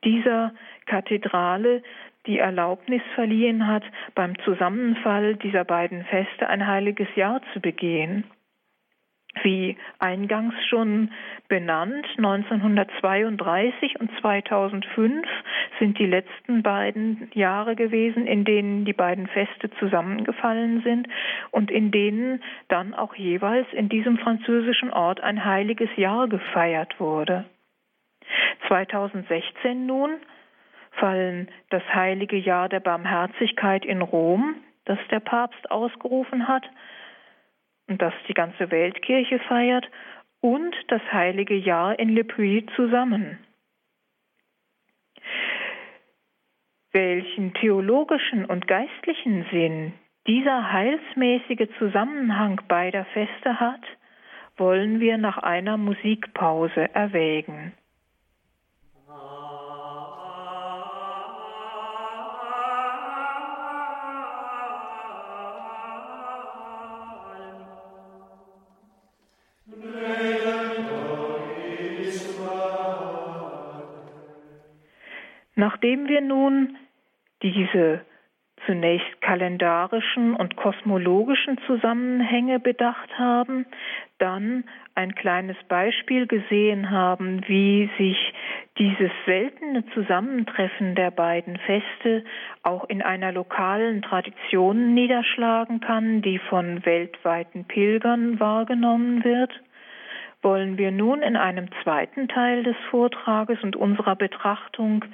dieser 0.03 0.53
Kathedrale 0.85 1.83
die 2.25 2.39
Erlaubnis 2.39 3.01
verliehen 3.15 3.67
hat, 3.67 3.83
beim 4.15 4.37
Zusammenfall 4.39 5.35
dieser 5.35 5.65
beiden 5.65 6.05
Feste 6.05 6.47
ein 6.47 6.65
heiliges 6.65 7.13
Jahr 7.15 7.41
zu 7.53 7.59
begehen. 7.59 8.23
Wie 9.41 9.77
eingangs 9.99 10.53
schon 10.69 11.11
benannt, 11.47 12.05
1932 12.17 13.99
und 13.99 14.11
2005 14.21 15.27
sind 15.79 15.97
die 15.97 16.05
letzten 16.05 16.61
beiden 16.61 17.29
Jahre 17.33 17.75
gewesen, 17.75 18.27
in 18.27 18.45
denen 18.45 18.85
die 18.85 18.93
beiden 18.93 19.27
Feste 19.27 19.71
zusammengefallen 19.79 20.81
sind 20.83 21.07
und 21.51 21.71
in 21.71 21.91
denen 21.91 22.43
dann 22.67 22.93
auch 22.93 23.15
jeweils 23.15 23.67
in 23.73 23.89
diesem 23.89 24.17
französischen 24.19 24.91
Ort 24.91 25.21
ein 25.21 25.43
heiliges 25.43 25.89
Jahr 25.95 26.27
gefeiert 26.27 26.99
wurde. 26.99 27.45
2016 28.67 29.85
nun 29.85 30.11
fallen 30.91 31.49
das 31.69 31.83
heilige 31.93 32.37
Jahr 32.37 32.69
der 32.69 32.79
Barmherzigkeit 32.79 33.83
in 33.83 34.01
Rom, 34.01 34.55
das 34.85 34.99
der 35.09 35.19
Papst 35.19 35.71
ausgerufen 35.71 36.47
hat, 36.47 36.63
das 37.87 38.13
die 38.27 38.33
ganze 38.33 38.71
Weltkirche 38.71 39.39
feiert, 39.39 39.87
und 40.41 40.75
das 40.89 41.01
heilige 41.11 41.55
Jahr 41.55 41.97
in 41.97 42.09
Le 42.09 42.25
Puy 42.25 42.65
zusammen. 42.75 43.39
Welchen 46.91 47.53
theologischen 47.53 48.45
und 48.45 48.67
geistlichen 48.67 49.45
Sinn 49.51 49.93
dieser 50.27 50.71
heilsmäßige 50.71 51.69
Zusammenhang 51.79 52.61
beider 52.67 53.05
Feste 53.05 53.59
hat, 53.59 53.81
wollen 54.57 54.99
wir 54.99 55.17
nach 55.17 55.37
einer 55.37 55.77
Musikpause 55.77 56.93
erwägen. 56.93 57.73
Nachdem 75.65 76.10
wir 76.10 76.19
nun 76.19 76.76
diese 77.41 78.02
zunächst 78.65 79.21
kalendarischen 79.21 80.36
und 80.36 80.58
kosmologischen 80.58 81.58
Zusammenhänge 81.67 82.60
bedacht 82.60 83.17
haben, 83.17 83.65
dann 84.17 84.65
ein 84.93 85.15
kleines 85.15 85.56
Beispiel 85.69 86.28
gesehen 86.28 86.91
haben, 86.91 87.47
wie 87.47 87.89
sich 87.97 88.34
dieses 88.78 89.10
seltene 89.26 89.86
Zusammentreffen 89.93 90.95
der 90.95 91.12
beiden 91.12 91.56
Feste 91.60 92.26
auch 92.63 92.84
in 92.89 93.02
einer 93.02 93.32
lokalen 93.32 94.02
Tradition 94.02 94.93
niederschlagen 94.93 95.80
kann, 95.80 96.21
die 96.21 96.39
von 96.39 96.86
weltweiten 96.86 97.63
Pilgern 97.63 98.38
wahrgenommen 98.38 99.23
wird, 99.23 99.54
wollen 100.41 100.78
wir 100.78 100.91
nun 100.91 101.21
in 101.21 101.38
einem 101.38 101.69
zweiten 101.84 102.28
Teil 102.28 102.63
des 102.63 102.76
Vortrages 102.89 103.63
und 103.63 103.78
unserer 103.78 104.17
Betrachtung 104.17 105.06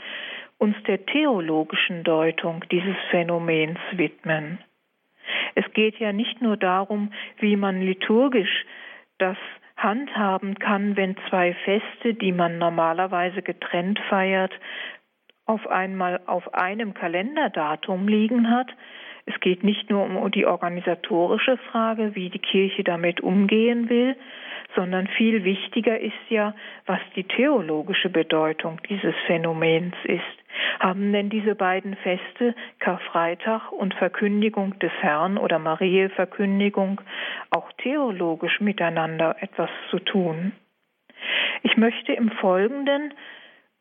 uns 0.60 0.76
der 0.88 1.06
theologischen 1.06 2.04
Deutung 2.04 2.64
dieses 2.70 2.96
Phänomens 3.10 3.80
widmen. 3.94 4.60
Es 5.56 5.66
geht 5.74 5.98
ja 6.00 6.14
nicht 6.14 6.42
nur 6.42 6.58
darum, 6.58 7.12
wie 7.40 7.56
man 7.56 7.82
liturgisch 7.82 8.66
das 9.18 9.38
handhaben 9.78 10.60
kann, 10.60 10.98
wenn 10.98 11.16
zwei 11.30 11.54
Feste, 11.54 12.14
die 12.14 12.32
man 12.32 12.58
normalerweise 12.58 13.42
getrennt 13.42 14.00
feiert, 14.10 14.54
auf 15.46 15.66
einmal 15.68 16.20
auf 16.26 16.54
einem 16.54 16.94
Kalenderdatum 16.94 18.08
liegen 18.08 18.52
hat. 18.52 18.68
Es 19.26 19.40
geht 19.40 19.64
nicht 19.64 19.90
nur 19.90 20.04
um 20.04 20.32
die 20.32 20.46
organisatorische 20.46 21.58
Frage, 21.72 22.16
wie 22.16 22.30
die 22.30 22.40
Kirche 22.40 22.84
damit 22.84 23.22
umgehen 23.22 23.90
will, 23.90 24.16
sondern 24.76 25.08
viel 25.08 25.44
wichtiger 25.44 26.00
ist 26.00 26.30
ja, 26.30 26.54
was 26.86 27.00
die 27.16 27.24
theologische 27.24 28.10
Bedeutung 28.10 28.80
dieses 28.90 29.16
Phänomens 29.28 29.96
ist. 30.04 30.39
Haben 30.80 31.12
denn 31.12 31.30
diese 31.30 31.56
beiden 31.56 31.96
Feste, 31.98 32.56
Karfreitag 32.80 33.72
und 33.72 33.94
Verkündigung 33.96 34.80
des 34.80 34.92
Herrn 35.02 35.38
oder 35.38 35.60
Mariä-Verkündigung, 35.60 37.02
auch 37.50 37.72
theologisch 37.74 38.60
miteinander 38.62 39.36
etwas 39.42 39.70
zu 39.90 40.00
tun? 40.00 40.54
Ich 41.64 41.76
möchte 41.78 42.14
im 42.14 42.32
Folgenden 42.32 43.14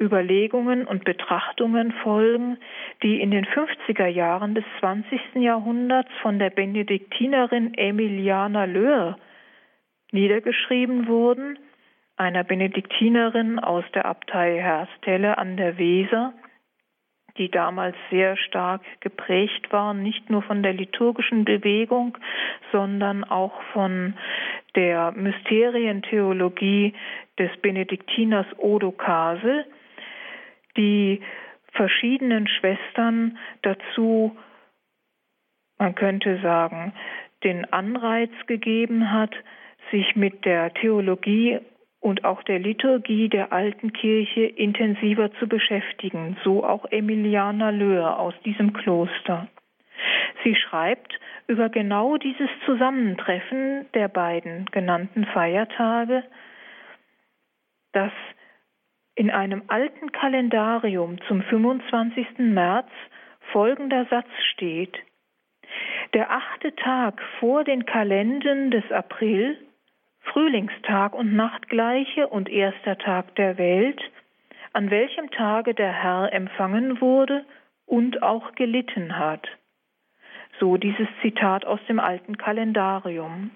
Überlegungen 0.00 0.86
und 0.86 1.04
Betrachtungen 1.04 1.92
folgen, 2.04 2.58
die 3.02 3.20
in 3.20 3.30
den 3.30 3.46
50er 3.46 4.06
Jahren 4.06 4.54
des 4.54 4.64
20. 4.80 5.20
Jahrhunderts 5.34 6.10
von 6.22 6.38
der 6.38 6.50
Benediktinerin 6.50 7.74
Emiliana 7.74 8.64
Löhr 8.64 9.18
niedergeschrieben 10.12 11.08
wurden, 11.08 11.58
einer 12.16 12.44
Benediktinerin 12.44 13.58
aus 13.58 13.84
der 13.94 14.06
Abtei 14.06 14.60
Herstelle 14.60 15.38
an 15.38 15.56
der 15.56 15.78
Weser, 15.78 16.32
die 17.36 17.50
damals 17.50 17.96
sehr 18.10 18.36
stark 18.36 18.82
geprägt 19.00 19.72
waren, 19.72 20.02
nicht 20.02 20.30
nur 20.30 20.42
von 20.42 20.62
der 20.62 20.72
liturgischen 20.72 21.44
Bewegung, 21.44 22.18
sondern 22.72 23.24
auch 23.24 23.62
von 23.72 24.14
der 24.74 25.12
Mysterientheologie 25.12 26.94
des 27.38 27.50
Benediktiners 27.62 28.46
Odo 28.56 28.90
Kasel, 28.90 29.66
die 30.76 31.20
verschiedenen 31.72 32.48
Schwestern 32.48 33.38
dazu, 33.62 34.36
man 35.78 35.94
könnte 35.94 36.40
sagen, 36.40 36.92
den 37.44 37.72
Anreiz 37.72 38.32
gegeben 38.46 39.12
hat, 39.12 39.34
sich 39.90 40.16
mit 40.16 40.44
der 40.44 40.74
Theologie 40.74 41.60
und 42.00 42.24
auch 42.24 42.42
der 42.42 42.58
Liturgie 42.58 43.28
der 43.28 43.52
alten 43.52 43.92
Kirche 43.92 44.44
intensiver 44.44 45.32
zu 45.32 45.48
beschäftigen, 45.48 46.36
so 46.44 46.64
auch 46.64 46.84
Emiliana 46.90 47.70
Löhr 47.70 48.18
aus 48.18 48.34
diesem 48.44 48.72
Kloster. 48.72 49.48
Sie 50.44 50.54
schreibt 50.54 51.18
über 51.48 51.68
genau 51.68 52.16
dieses 52.16 52.48
Zusammentreffen 52.66 53.86
der 53.94 54.08
beiden 54.08 54.66
genannten 54.66 55.24
Feiertage, 55.26 56.22
dass 57.92 58.12
in 59.14 59.30
einem 59.30 59.64
alten 59.66 60.12
Kalendarium 60.12 61.20
zum 61.26 61.42
25. 61.42 62.38
März 62.38 62.88
folgender 63.50 64.06
Satz 64.10 64.28
steht. 64.52 64.96
Der 66.14 66.30
achte 66.30 66.74
Tag 66.76 67.20
vor 67.40 67.64
den 67.64 67.84
Kalenden 67.84 68.70
des 68.70 68.90
April 68.92 69.58
Frühlingstag 70.32 71.14
und 71.14 71.34
Nachtgleiche 71.34 72.28
und 72.28 72.48
erster 72.48 72.98
Tag 72.98 73.34
der 73.36 73.58
Welt, 73.58 74.00
an 74.72 74.90
welchem 74.90 75.30
Tage 75.30 75.74
der 75.74 75.92
Herr 75.92 76.32
empfangen 76.32 77.00
wurde 77.00 77.44
und 77.86 78.22
auch 78.22 78.52
gelitten 78.52 79.18
hat. 79.18 79.48
So 80.60 80.76
dieses 80.76 81.08
Zitat 81.22 81.64
aus 81.64 81.80
dem 81.88 82.00
alten 82.00 82.36
Kalendarium. 82.36 83.50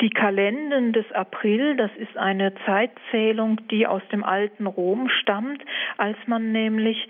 Die 0.00 0.10
Kalenden 0.10 0.92
des 0.92 1.10
April, 1.12 1.76
das 1.76 1.90
ist 1.96 2.16
eine 2.16 2.54
Zeitzählung, 2.66 3.60
die 3.68 3.86
aus 3.86 4.02
dem 4.10 4.24
alten 4.24 4.66
Rom 4.66 5.08
stammt, 5.08 5.62
als 5.98 6.16
man 6.26 6.50
nämlich 6.52 7.08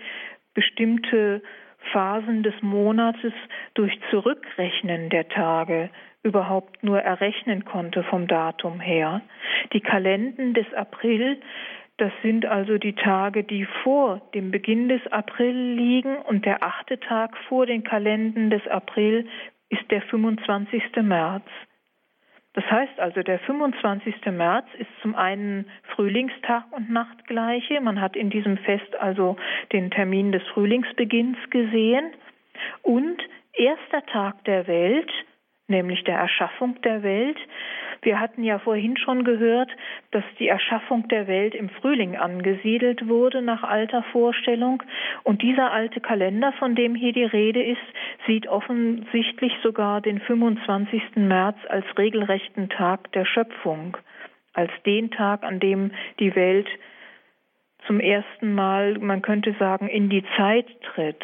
bestimmte 0.53 1.41
Phasen 1.91 2.43
des 2.43 2.53
Monates 2.61 3.33
durch 3.73 3.97
Zurückrechnen 4.09 5.09
der 5.09 5.27
Tage 5.29 5.89
überhaupt 6.23 6.83
nur 6.83 6.99
errechnen 6.99 7.65
konnte 7.65 8.03
vom 8.03 8.27
Datum 8.27 8.79
her. 8.79 9.21
Die 9.73 9.81
Kalenden 9.81 10.53
des 10.53 10.71
April, 10.73 11.39
das 11.97 12.11
sind 12.23 12.45
also 12.45 12.77
die 12.77 12.93
Tage, 12.93 13.43
die 13.43 13.65
vor 13.83 14.21
dem 14.33 14.49
Beginn 14.49 14.89
des 14.89 15.05
April 15.11 15.53
liegen 15.53 16.17
und 16.17 16.45
der 16.45 16.63
achte 16.63 16.99
Tag 16.99 17.37
vor 17.49 17.65
den 17.65 17.83
Kalenden 17.83 18.49
des 18.49 18.65
April 18.67 19.27
ist 19.69 19.89
der 19.91 20.01
25. 20.01 20.83
März. 21.01 21.45
Das 22.53 22.65
heißt 22.69 22.99
also, 22.99 23.23
der 23.23 23.39
25. 23.39 24.15
März 24.31 24.67
ist 24.77 24.89
zum 25.01 25.15
einen 25.15 25.65
Frühlingstag 25.95 26.65
und 26.71 26.91
Nachtgleiche. 26.91 27.81
Man 27.81 27.99
hat 27.99 28.15
in 28.15 28.29
diesem 28.29 28.57
Fest 28.57 28.95
also 28.99 29.37
den 29.71 29.89
Termin 29.89 30.31
des 30.31 30.43
Frühlingsbeginns 30.53 31.37
gesehen. 31.49 32.11
Und 32.83 33.17
erster 33.53 34.05
Tag 34.05 34.43
der 34.45 34.67
Welt, 34.67 35.11
nämlich 35.73 36.03
der 36.03 36.17
Erschaffung 36.17 36.79
der 36.83 37.03
Welt. 37.03 37.37
Wir 38.03 38.19
hatten 38.19 38.43
ja 38.43 38.59
vorhin 38.59 38.95
schon 38.97 39.23
gehört, 39.23 39.69
dass 40.11 40.23
die 40.37 40.47
Erschaffung 40.47 41.07
der 41.07 41.27
Welt 41.27 41.55
im 41.55 41.69
Frühling 41.69 42.15
angesiedelt 42.15 43.07
wurde 43.07 43.41
nach 43.41 43.63
alter 43.63 44.03
Vorstellung. 44.11 44.83
Und 45.23 45.41
dieser 45.41 45.71
alte 45.71 45.99
Kalender, 45.99 46.53
von 46.53 46.75
dem 46.75 46.95
hier 46.95 47.13
die 47.13 47.23
Rede 47.23 47.63
ist, 47.63 47.81
sieht 48.27 48.47
offensichtlich 48.47 49.53
sogar 49.63 50.01
den 50.01 50.19
25. 50.19 51.01
März 51.15 51.57
als 51.69 51.85
regelrechten 51.97 52.69
Tag 52.69 53.11
der 53.13 53.25
Schöpfung, 53.25 53.97
als 54.53 54.71
den 54.85 55.09
Tag, 55.11 55.43
an 55.43 55.59
dem 55.59 55.91
die 56.19 56.35
Welt 56.35 56.67
zum 57.87 57.99
ersten 57.99 58.53
Mal, 58.53 58.97
man 58.99 59.21
könnte 59.21 59.55
sagen, 59.59 59.87
in 59.87 60.09
die 60.09 60.23
Zeit 60.37 60.67
tritt. 60.93 61.23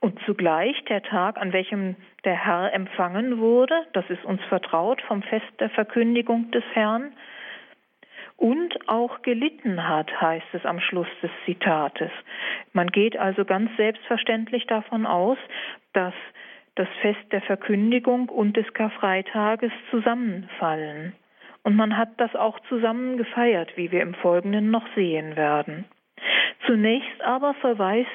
Und 0.00 0.18
zugleich 0.26 0.76
der 0.84 1.02
Tag, 1.02 1.38
an 1.38 1.52
welchem 1.52 1.96
der 2.24 2.44
Herr 2.44 2.72
empfangen 2.72 3.38
wurde, 3.38 3.86
das 3.92 4.08
ist 4.08 4.24
uns 4.24 4.42
vertraut 4.44 5.00
vom 5.02 5.22
Fest 5.22 5.52
der 5.60 5.70
Verkündigung 5.70 6.50
des 6.50 6.64
Herrn, 6.72 7.12
und 8.36 8.88
auch 8.88 9.22
gelitten 9.22 9.88
hat, 9.88 10.10
heißt 10.20 10.46
es 10.54 10.64
am 10.66 10.80
Schluss 10.80 11.06
des 11.22 11.30
Zitates. 11.44 12.10
Man 12.72 12.88
geht 12.88 13.16
also 13.16 13.44
ganz 13.44 13.70
selbstverständlich 13.76 14.66
davon 14.66 15.06
aus, 15.06 15.38
dass 15.92 16.14
das 16.74 16.88
Fest 17.00 17.24
der 17.30 17.42
Verkündigung 17.42 18.28
und 18.28 18.56
des 18.56 18.72
Karfreitages 18.74 19.70
zusammenfallen. 19.90 21.14
Und 21.62 21.76
man 21.76 21.96
hat 21.96 22.10
das 22.18 22.34
auch 22.34 22.58
zusammen 22.68 23.16
gefeiert, 23.16 23.76
wie 23.76 23.92
wir 23.92 24.02
im 24.02 24.14
Folgenden 24.14 24.70
noch 24.70 24.86
sehen 24.94 25.36
werden. 25.36 25.84
Zunächst 26.66 27.22
aber 27.22 27.54
verweist 27.54 28.10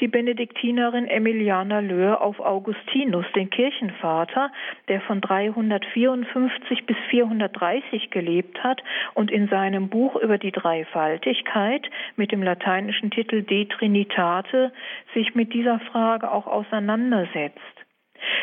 die 0.00 0.08
Benediktinerin 0.08 1.06
Emiliana 1.06 1.80
Löhr 1.80 2.20
auf 2.20 2.40
Augustinus, 2.40 3.26
den 3.34 3.50
Kirchenvater, 3.50 4.52
der 4.88 5.00
von 5.02 5.20
354 5.20 6.86
bis 6.86 6.96
430 7.10 8.10
gelebt 8.10 8.62
hat 8.62 8.82
und 9.14 9.30
in 9.30 9.48
seinem 9.48 9.88
Buch 9.88 10.16
über 10.16 10.38
die 10.38 10.52
Dreifaltigkeit 10.52 11.88
mit 12.16 12.32
dem 12.32 12.42
lateinischen 12.42 13.10
Titel 13.10 13.42
De 13.42 13.66
Trinitate 13.66 14.72
sich 15.14 15.34
mit 15.34 15.52
dieser 15.52 15.80
Frage 15.80 16.30
auch 16.30 16.46
auseinandersetzt. 16.46 17.58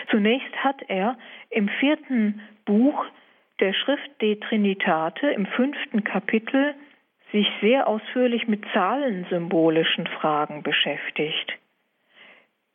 Zunächst 0.10 0.56
hat 0.64 0.82
er 0.88 1.18
im 1.50 1.70
vierten 1.80 2.42
Buch 2.66 3.06
der 3.60 3.74
Schrift 3.74 4.22
De 4.22 4.36
Trinitate 4.36 5.28
im 5.28 5.46
fünften 5.46 6.04
Kapitel 6.04 6.76
sich 7.32 7.48
sehr 7.62 7.88
ausführlich 7.88 8.48
mit 8.48 8.64
zahlensymbolischen 8.74 10.08
Fragen 10.08 10.64
beschäftigt. 10.64 11.54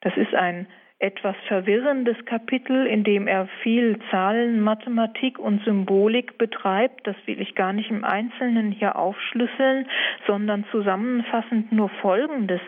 Das 0.01 0.17
ist 0.17 0.35
ein 0.35 0.67
etwas 1.01 1.35
verwirrendes 1.49 2.17
Kapitel, 2.27 2.87
in 2.87 3.05
dem 3.05 3.27
er 3.27 3.49
viel 3.63 3.99
Zahlenmathematik 4.11 5.39
und 5.39 5.65
Symbolik 5.65 6.37
betreibt. 6.37 7.07
Das 7.07 7.17
will 7.25 7.41
ich 7.41 7.55
gar 7.55 7.73
nicht 7.73 7.91
im 7.91 8.05
Einzelnen 8.05 8.71
hier 8.71 8.97
aufschlüsseln, 8.97 9.87
sondern 10.27 10.67
zusammenfassend 10.71 11.73
nur 11.73 11.89
Folgendes 12.03 12.61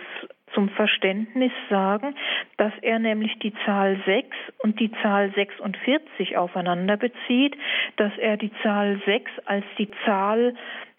zum 0.54 0.70
Verständnis 0.70 1.52
sagen, 1.68 2.14
dass 2.56 2.72
er 2.80 2.98
nämlich 2.98 3.38
die 3.38 3.54
Zahl 3.64 3.98
6 4.04 4.28
und 4.62 4.80
die 4.80 4.92
Zahl 5.02 5.30
46 5.34 6.36
aufeinander 6.36 6.96
bezieht, 6.96 7.56
dass 7.96 8.12
er 8.18 8.36
die 8.36 8.52
Zahl 8.62 9.00
6 9.04 9.30
als 9.44 9.64
die 9.78 9.90
Zahl 10.04 10.54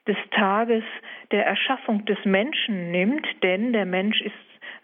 des 0.07 0.17
Tages 0.31 0.83
der 1.31 1.45
Erschaffung 1.45 2.05
des 2.05 2.17
Menschen 2.25 2.91
nimmt, 2.91 3.25
denn 3.41 3.73
der 3.73 3.85
Mensch 3.85 4.21
ist 4.21 4.33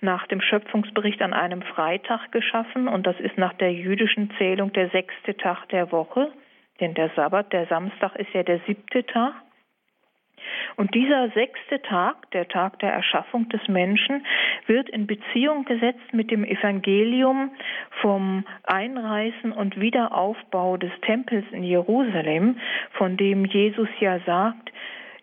nach 0.01 0.27
dem 0.27 0.41
Schöpfungsbericht 0.41 1.21
an 1.21 1.33
einem 1.33 1.61
Freitag 1.61 2.31
geschaffen 2.31 2.87
und 2.87 3.05
das 3.05 3.19
ist 3.19 3.37
nach 3.37 3.53
der 3.53 3.73
jüdischen 3.73 4.31
Zählung 4.37 4.71
der 4.73 4.89
sechste 4.89 5.35
Tag 5.35 5.67
der 5.69 5.91
Woche, 5.91 6.31
denn 6.79 6.93
der 6.93 7.09
Sabbat, 7.15 7.51
der 7.51 7.67
Samstag 7.67 8.15
ist 8.15 8.33
ja 8.33 8.43
der 8.43 8.59
siebte 8.65 9.05
Tag. 9.05 9.33
Und 10.77 10.95
dieser 10.95 11.29
sechste 11.31 11.81
Tag, 11.81 12.31
der 12.31 12.47
Tag 12.47 12.79
der 12.79 12.93
Erschaffung 12.93 13.49
des 13.49 13.67
Menschen, 13.67 14.25
wird 14.67 14.89
in 14.89 15.05
Beziehung 15.05 15.65
gesetzt 15.65 16.13
mit 16.13 16.31
dem 16.31 16.45
Evangelium 16.45 17.51
vom 18.01 18.45
Einreißen 18.63 19.51
und 19.51 19.79
Wiederaufbau 19.79 20.77
des 20.77 20.91
Tempels 21.01 21.45
in 21.51 21.63
Jerusalem, 21.63 22.57
von 22.93 23.17
dem 23.17 23.43
Jesus 23.43 23.89
ja 23.99 24.19
sagt, 24.19 24.71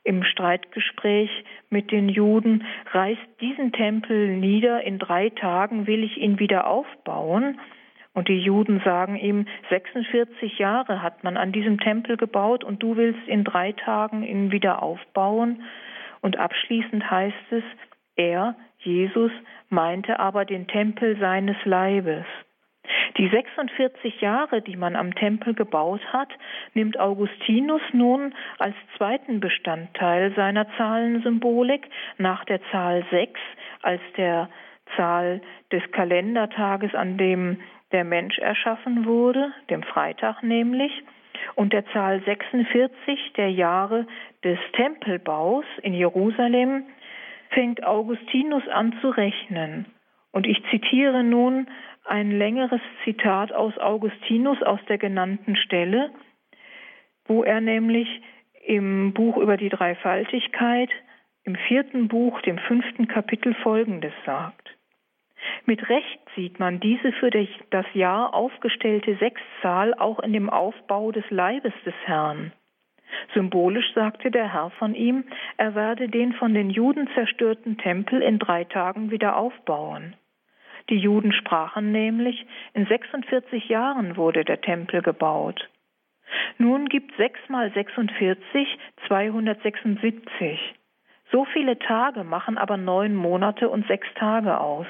im 0.07 0.23
Streitgespräch 0.23 1.31
mit 1.69 1.91
den 1.91 2.09
Juden, 2.09 2.65
reißt 2.93 3.21
diesen 3.41 3.73
Tempel 3.73 4.37
nieder, 4.37 4.83
in 4.85 4.99
drei 4.99 5.31
Tagen 5.31 5.87
will 5.87 6.05
ich 6.05 6.17
ihn 6.17 6.39
wieder 6.39 6.69
aufbauen. 6.69 7.61
Und 8.15 8.29
die 8.29 8.39
Juden 8.39 8.81
sagen 8.85 9.17
ihm, 9.17 9.47
46 9.69 10.59
Jahre 10.59 11.03
hat 11.03 11.25
man 11.25 11.37
an 11.37 11.53
diesem 11.53 11.79
Tempel 11.81 12.17
gebaut 12.17 12.65
und 12.65 12.83
du 12.83 12.97
willst 12.97 13.27
in 13.27 13.45
drei 13.45 13.73
Tagen 13.73 14.23
ihn 14.23 14.53
wieder 14.53 14.83
aufbauen. 14.83 15.63
Und 16.23 16.39
abschließend 16.39 17.11
heißt 17.11 17.51
es, 17.51 17.65
er, 18.15 18.55
Jesus, 18.79 19.33
meinte 19.69 20.19
aber 20.21 20.45
den 20.45 20.67
Tempel 20.69 21.19
seines 21.19 21.57
Leibes. 21.65 22.25
Die 23.17 23.29
46 23.29 24.21
Jahre, 24.21 24.63
die 24.63 24.77
man 24.77 24.97
am 24.97 25.15
Tempel 25.15 25.55
gebaut 25.55 26.03
hat, 26.13 26.29
nimmt 26.75 26.99
Augustinus 26.99 27.83
nun 27.93 28.35
als 28.59 28.75
zweiten 28.97 29.41
Bestandteil 29.41 30.33
seiner 30.35 30.67
Zahlensymbolik 30.77 31.89
nach 32.19 32.45
der 32.45 32.61
Zahl 32.71 33.05
6 33.11 33.41
als 33.83 34.01
der 34.17 34.49
Zahl 34.97 35.41
des 35.73 35.83
Kalendertages, 35.93 36.95
an 36.95 37.17
dem 37.17 37.59
der 37.93 38.05
Mensch 38.05 38.39
erschaffen 38.39 39.07
wurde, 39.07 39.53
dem 39.71 39.83
Freitag 39.83 40.43
nämlich, 40.43 40.93
und 41.55 41.73
der 41.73 41.87
Zahl 41.93 42.23
46 42.23 43.33
der 43.37 43.51
Jahre 43.51 44.07
des 44.43 44.59
Tempelbaus 44.73 45.65
in 45.83 45.95
Jerusalem 45.95 46.85
fängt 47.51 47.85
Augustinus 47.85 48.67
an 48.69 48.95
zu 49.01 49.11
rechnen. 49.11 49.87
Und 50.33 50.47
ich 50.47 50.63
zitiere 50.71 51.23
nun 51.23 51.69
ein 52.07 52.31
längeres 52.31 52.81
Zitat 53.05 53.53
aus 53.53 53.77
Augustinus 53.79 54.63
aus 54.63 54.81
der 54.89 54.99
genannten 54.99 55.57
Stelle, 55.57 56.11
wo 57.27 57.43
er 57.43 57.61
nämlich 57.61 58.09
im 58.65 59.13
Buch 59.13 59.37
über 59.37 59.57
die 59.57 59.69
Dreifaltigkeit, 59.69 60.91
im 61.45 61.57
vierten 61.69 62.09
Buch, 62.09 62.41
dem 62.43 62.59
fünften 62.59 63.07
Kapitel 63.07 63.55
folgendes 63.55 64.13
sagt. 64.25 64.77
Mit 65.65 65.89
Recht 65.89 66.21
sieht 66.35 66.59
man 66.59 66.81
diese 66.81 67.13
für 67.13 67.31
das 67.31 67.87
Jahr 67.95 68.35
aufgestellte 68.35 69.17
Sechszahl 69.17 69.95
auch 69.95 70.19
in 70.21 70.33
dem 70.33 70.51
Aufbau 70.51 71.13
des 71.13 71.29
Leibes 71.31 71.73
des 71.85 71.95
Herrn. 72.05 72.53
Symbolisch 73.35 73.93
sagte 73.95 74.31
der 74.31 74.53
Herr 74.53 74.71
von 74.71 74.95
ihm, 74.95 75.25
er 75.57 75.75
werde 75.75 76.09
den 76.09 76.33
von 76.33 76.55
den 76.55 76.71
Juden 76.71 77.09
zerstörten 77.15 77.79
Tempel 77.79 78.21
in 78.23 78.39
drei 78.39 78.65
Tagen 78.65 79.11
wieder 79.11 79.37
aufbauen. 79.37 80.15
Die 80.89 80.99
Juden 80.99 81.33
sprachen 81.33 81.91
nämlich, 81.91 82.47
in 82.75 82.87
46 82.87 83.69
Jahren 83.69 84.17
wurde 84.17 84.45
der 84.45 84.61
Tempel 84.61 85.03
gebaut. 85.03 85.69
Nun 86.59 86.89
gibt 86.89 87.17
sechs 87.17 87.39
mal 87.49 87.73
46 87.73 88.79
276. 89.07 90.59
So 91.33 91.45
viele 91.53 91.79
Tage 91.79 92.25
machen 92.25 92.57
aber 92.57 92.77
neun 92.77 93.15
Monate 93.15 93.69
und 93.69 93.87
sechs 93.89 94.07
Tage 94.15 94.61
aus. 94.61 94.87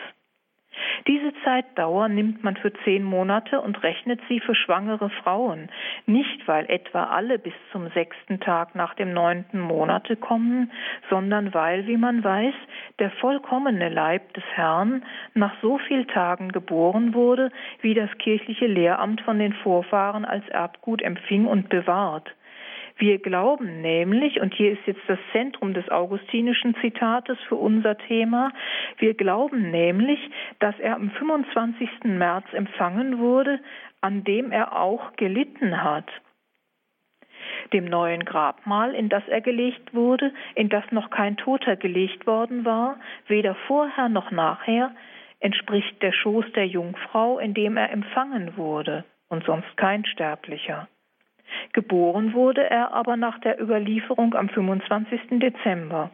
Diese 1.07 1.33
Zeitdauer 1.45 2.09
nimmt 2.09 2.43
man 2.43 2.57
für 2.57 2.73
zehn 2.85 3.03
Monate 3.03 3.61
und 3.61 3.83
rechnet 3.83 4.21
sie 4.29 4.41
für 4.41 4.55
schwangere 4.55 5.11
Frauen, 5.11 5.69
nicht 6.07 6.47
weil 6.49 6.69
etwa 6.69 7.05
alle 7.05 7.39
bis 7.39 7.55
zum 7.73 7.89
sechsten 7.91 8.41
Tag 8.41 8.75
nach 8.75 8.95
dem 8.95 9.13
neunten 9.13 9.61
Monate 9.61 10.17
kommen, 10.17 10.71
sondern 11.11 11.55
weil, 11.55 11.87
wie 11.87 11.97
man 11.97 12.25
weiß, 12.25 12.55
der 12.99 13.11
vollkommene 13.11 13.89
Leib 13.89 14.35
des 14.35 14.45
Herrn 14.55 15.05
nach 15.35 15.55
so 15.63 15.79
viel 15.79 16.07
Tagen 16.07 16.51
geboren 16.51 17.15
wurde, 17.15 17.51
wie 17.81 17.95
das 17.95 18.11
kirchliche 18.19 18.67
Lehramt 18.67 19.21
von 19.21 19.39
den 19.39 19.53
Vorfahren 19.53 20.25
als 20.25 20.49
Erbgut 20.49 21.03
empfing 21.03 21.47
und 21.47 21.69
bewahrt. 21.69 22.35
Wir 22.99 23.19
glauben 23.19 23.83
nämlich, 23.83 24.41
und 24.41 24.55
hier 24.55 24.73
ist 24.73 24.87
jetzt 24.87 25.03
das 25.07 25.19
Zentrum 25.33 25.75
des 25.75 25.87
augustinischen 25.91 26.75
Zitates 26.81 27.37
für 27.47 27.57
unser 27.57 27.99
Thema, 27.99 28.53
wir 28.97 29.13
glauben 29.13 29.71
nämlich, 29.71 30.19
dass 30.61 30.79
er 30.79 30.95
am 30.95 31.11
25. 31.11 31.89
März 32.05 32.47
empfangen 32.53 33.19
wurde, 33.19 33.61
an 34.01 34.25
dem 34.25 34.51
er 34.51 34.75
auch 34.75 35.15
gelitten 35.17 35.83
hat. 35.83 36.09
Dem 37.75 37.85
neuen 37.85 38.25
Grabmal, 38.25 38.95
in 38.95 39.11
das 39.11 39.27
er 39.29 39.43
gelegt 39.43 39.93
wurde, 39.93 40.33
in 40.55 40.71
das 40.71 40.85
noch 40.91 41.11
kein 41.11 41.37
Toter 41.37 41.77
gelegt 41.77 42.27
worden 42.27 42.65
war, 42.65 42.99
weder 43.27 43.55
vorher 43.67 44.09
noch 44.09 44.31
nachher, 44.31 44.95
entspricht 45.41 46.01
der 46.03 46.13
Schoß 46.13 46.47
der 46.55 46.67
Jungfrau, 46.67 47.39
in 47.39 47.53
dem 47.53 47.77
er 47.77 47.91
empfangen 47.91 48.57
wurde, 48.57 49.05
und 49.29 49.45
sonst 49.45 49.77
kein 49.77 50.07
Sterblicher. 50.07 50.89
Geboren 51.73 52.33
wurde 52.33 52.69
er 52.69 52.93
aber 52.93 53.17
nach 53.17 53.39
der 53.41 53.61
Überlieferung 53.61 54.35
am 54.35 54.49
25. 54.49 55.41
Dezember. 55.41 56.11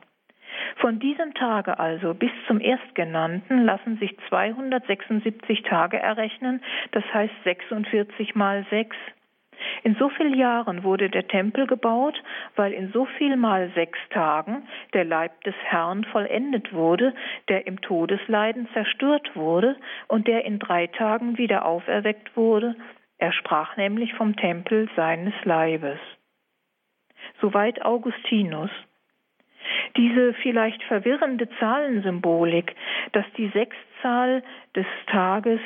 Von 0.76 0.98
diesem 0.98 1.34
Tage 1.34 1.78
also 1.78 2.14
bis 2.14 2.30
zum 2.46 2.60
Erstgenannten 2.60 3.64
lassen 3.64 3.98
sich 3.98 4.16
276 4.28 5.62
Tage 5.62 5.98
errechnen, 5.98 6.62
das 6.92 7.04
heißt 7.12 7.34
46 7.44 8.34
mal 8.34 8.66
6. 8.70 8.96
In 9.84 9.94
so 9.96 10.08
vielen 10.10 10.34
Jahren 10.34 10.82
wurde 10.82 11.08
der 11.08 11.28
Tempel 11.28 11.66
gebaut, 11.66 12.20
weil 12.56 12.72
in 12.72 12.90
so 12.92 13.04
viel 13.04 13.36
mal 13.36 13.70
sechs 13.74 13.98
Tagen 14.10 14.66
der 14.92 15.04
Leib 15.04 15.42
des 15.44 15.54
Herrn 15.64 16.04
vollendet 16.04 16.72
wurde, 16.72 17.14
der 17.48 17.66
im 17.66 17.80
Todesleiden 17.80 18.68
zerstört 18.72 19.34
wurde 19.34 19.76
und 20.08 20.26
der 20.26 20.44
in 20.44 20.58
drei 20.58 20.88
Tagen 20.88 21.38
wieder 21.38 21.64
auferweckt 21.64 22.36
wurde, 22.36 22.74
er 23.22 23.32
sprach 23.32 23.76
nämlich 23.76 24.14
vom 24.14 24.34
Tempel 24.34 24.88
seines 24.96 25.32
Leibes. 25.44 26.00
Soweit 27.40 27.80
Augustinus. 27.84 28.70
Diese 29.96 30.34
vielleicht 30.42 30.82
verwirrende 30.82 31.48
Zahlensymbolik, 31.60 32.74
dass 33.12 33.24
die 33.36 33.46
Sechszahl 33.50 34.42
des 34.74 34.86
Tages 35.06 35.60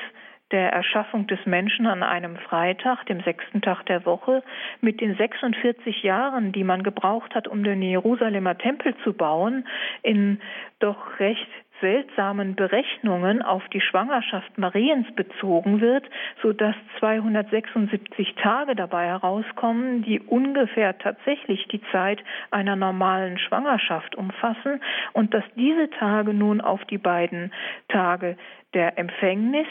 der 0.50 0.70
Erschaffung 0.70 1.26
des 1.28 1.38
Menschen 1.46 1.86
an 1.86 2.02
einem 2.02 2.36
Freitag, 2.36 3.06
dem 3.06 3.22
sechsten 3.22 3.62
Tag 3.62 3.86
der 3.86 4.04
Woche, 4.04 4.42
mit 4.82 5.00
den 5.00 5.16
46 5.16 6.02
Jahren, 6.02 6.52
die 6.52 6.62
man 6.62 6.82
gebraucht 6.82 7.34
hat, 7.34 7.48
um 7.48 7.64
den 7.64 7.80
Jerusalemer 7.80 8.58
Tempel 8.58 8.94
zu 9.02 9.14
bauen, 9.14 9.66
in 10.02 10.40
doch 10.78 11.18
recht 11.18 11.48
seltsamen 11.80 12.54
Berechnungen 12.54 13.42
auf 13.42 13.62
die 13.72 13.80
Schwangerschaft 13.80 14.58
Mariens 14.58 15.06
bezogen 15.14 15.80
wird, 15.80 16.04
so 16.42 16.52
dass 16.52 16.74
276 16.98 18.34
Tage 18.42 18.74
dabei 18.74 19.06
herauskommen, 19.06 20.02
die 20.02 20.20
ungefähr 20.20 20.98
tatsächlich 20.98 21.66
die 21.68 21.82
Zeit 21.92 22.22
einer 22.50 22.76
normalen 22.76 23.38
Schwangerschaft 23.38 24.14
umfassen 24.14 24.80
und 25.12 25.34
dass 25.34 25.44
diese 25.56 25.90
Tage 25.90 26.34
nun 26.34 26.60
auf 26.60 26.84
die 26.86 26.98
beiden 26.98 27.52
Tage 27.88 28.36
der 28.74 28.98
Empfängnis 28.98 29.66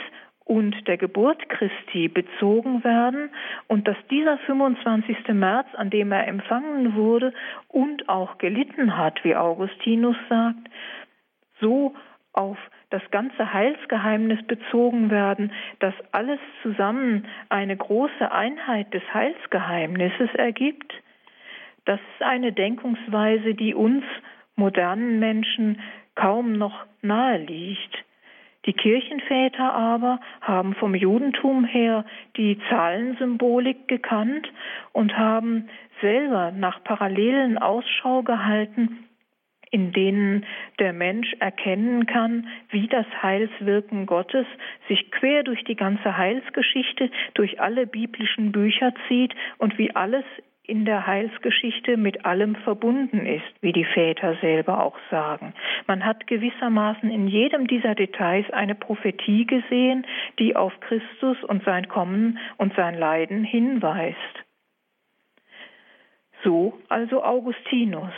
und 0.45 0.87
der 0.87 0.97
Geburt 0.97 1.49
Christi 1.49 2.07
bezogen 2.07 2.83
werden 2.83 3.31
und 3.67 3.87
dass 3.87 3.97
dieser 4.11 4.37
25. 4.37 5.27
März, 5.29 5.67
an 5.73 5.89
dem 5.89 6.11
er 6.11 6.27
empfangen 6.27 6.95
wurde 6.95 7.33
und 7.67 8.07
auch 8.07 8.37
gelitten 8.37 8.95
hat, 8.95 9.23
wie 9.23 9.35
Augustinus 9.35 10.15
sagt, 10.29 10.69
so 11.59 11.93
auf 12.33 12.57
das 12.89 13.01
ganze 13.11 13.53
Heilsgeheimnis 13.53 14.45
bezogen 14.45 15.09
werden, 15.09 15.51
dass 15.79 15.93
alles 16.11 16.39
zusammen 16.61 17.25
eine 17.49 17.75
große 17.75 18.31
Einheit 18.31 18.93
des 18.93 19.03
Heilsgeheimnisses 19.13 20.33
ergibt, 20.35 20.93
das 21.85 21.99
ist 21.99 22.25
eine 22.25 22.51
Denkungsweise, 22.51 23.53
die 23.53 23.73
uns 23.73 24.03
modernen 24.55 25.19
Menschen 25.19 25.79
kaum 26.15 26.53
noch 26.53 26.85
nahe 27.01 27.37
liegt. 27.37 28.03
Die 28.65 28.73
Kirchenväter 28.73 29.73
aber 29.73 30.19
haben 30.41 30.73
vom 30.75 30.95
Judentum 30.95 31.65
her 31.65 32.03
die 32.35 32.57
Zahlensymbolik 32.69 33.87
gekannt 33.87 34.51
und 34.91 35.15
haben 35.15 35.69
selber 36.01 36.51
nach 36.51 36.83
Parallelen 36.83 37.59
Ausschau 37.59 38.23
gehalten 38.23 39.04
in 39.71 39.91
denen 39.91 40.45
der 40.79 40.93
Mensch 40.93 41.33
erkennen 41.39 42.05
kann, 42.05 42.47
wie 42.69 42.87
das 42.87 43.05
Heilswirken 43.21 44.05
Gottes 44.05 44.45
sich 44.87 45.11
quer 45.11 45.43
durch 45.43 45.63
die 45.63 45.75
ganze 45.75 46.17
Heilsgeschichte, 46.17 47.09
durch 47.33 47.59
alle 47.59 47.87
biblischen 47.87 48.51
Bücher 48.51 48.93
zieht 49.07 49.33
und 49.57 49.77
wie 49.77 49.95
alles 49.95 50.25
in 50.67 50.85
der 50.85 51.05
Heilsgeschichte 51.05 51.97
mit 51.97 52.25
allem 52.25 52.55
verbunden 52.55 53.25
ist, 53.25 53.43
wie 53.61 53.71
die 53.71 53.85
Väter 53.85 54.35
selber 54.41 54.83
auch 54.83 54.97
sagen. 55.11 55.53
Man 55.87 56.05
hat 56.05 56.27
gewissermaßen 56.27 57.11
in 57.11 57.27
jedem 57.27 57.67
dieser 57.67 57.95
Details 57.95 58.49
eine 58.51 58.75
Prophetie 58.75 59.45
gesehen, 59.45 60.05
die 60.39 60.55
auf 60.55 60.73
Christus 60.79 61.43
und 61.43 61.63
sein 61.63 61.87
Kommen 61.87 62.39
und 62.57 62.73
sein 62.75 62.97
Leiden 62.97 63.43
hinweist. 63.43 64.17
So 66.43 66.79
also 66.89 67.23
Augustinus. 67.23 68.13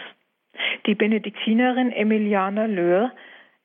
Die 0.86 0.96
Benediktinerin 0.96 1.92
Emiliana 1.92 2.66
Löhr 2.66 3.12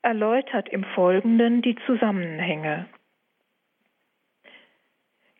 erläutert 0.01 0.69
im 0.69 0.83
Folgenden 0.83 1.61
die 1.61 1.75
Zusammenhänge. 1.85 2.85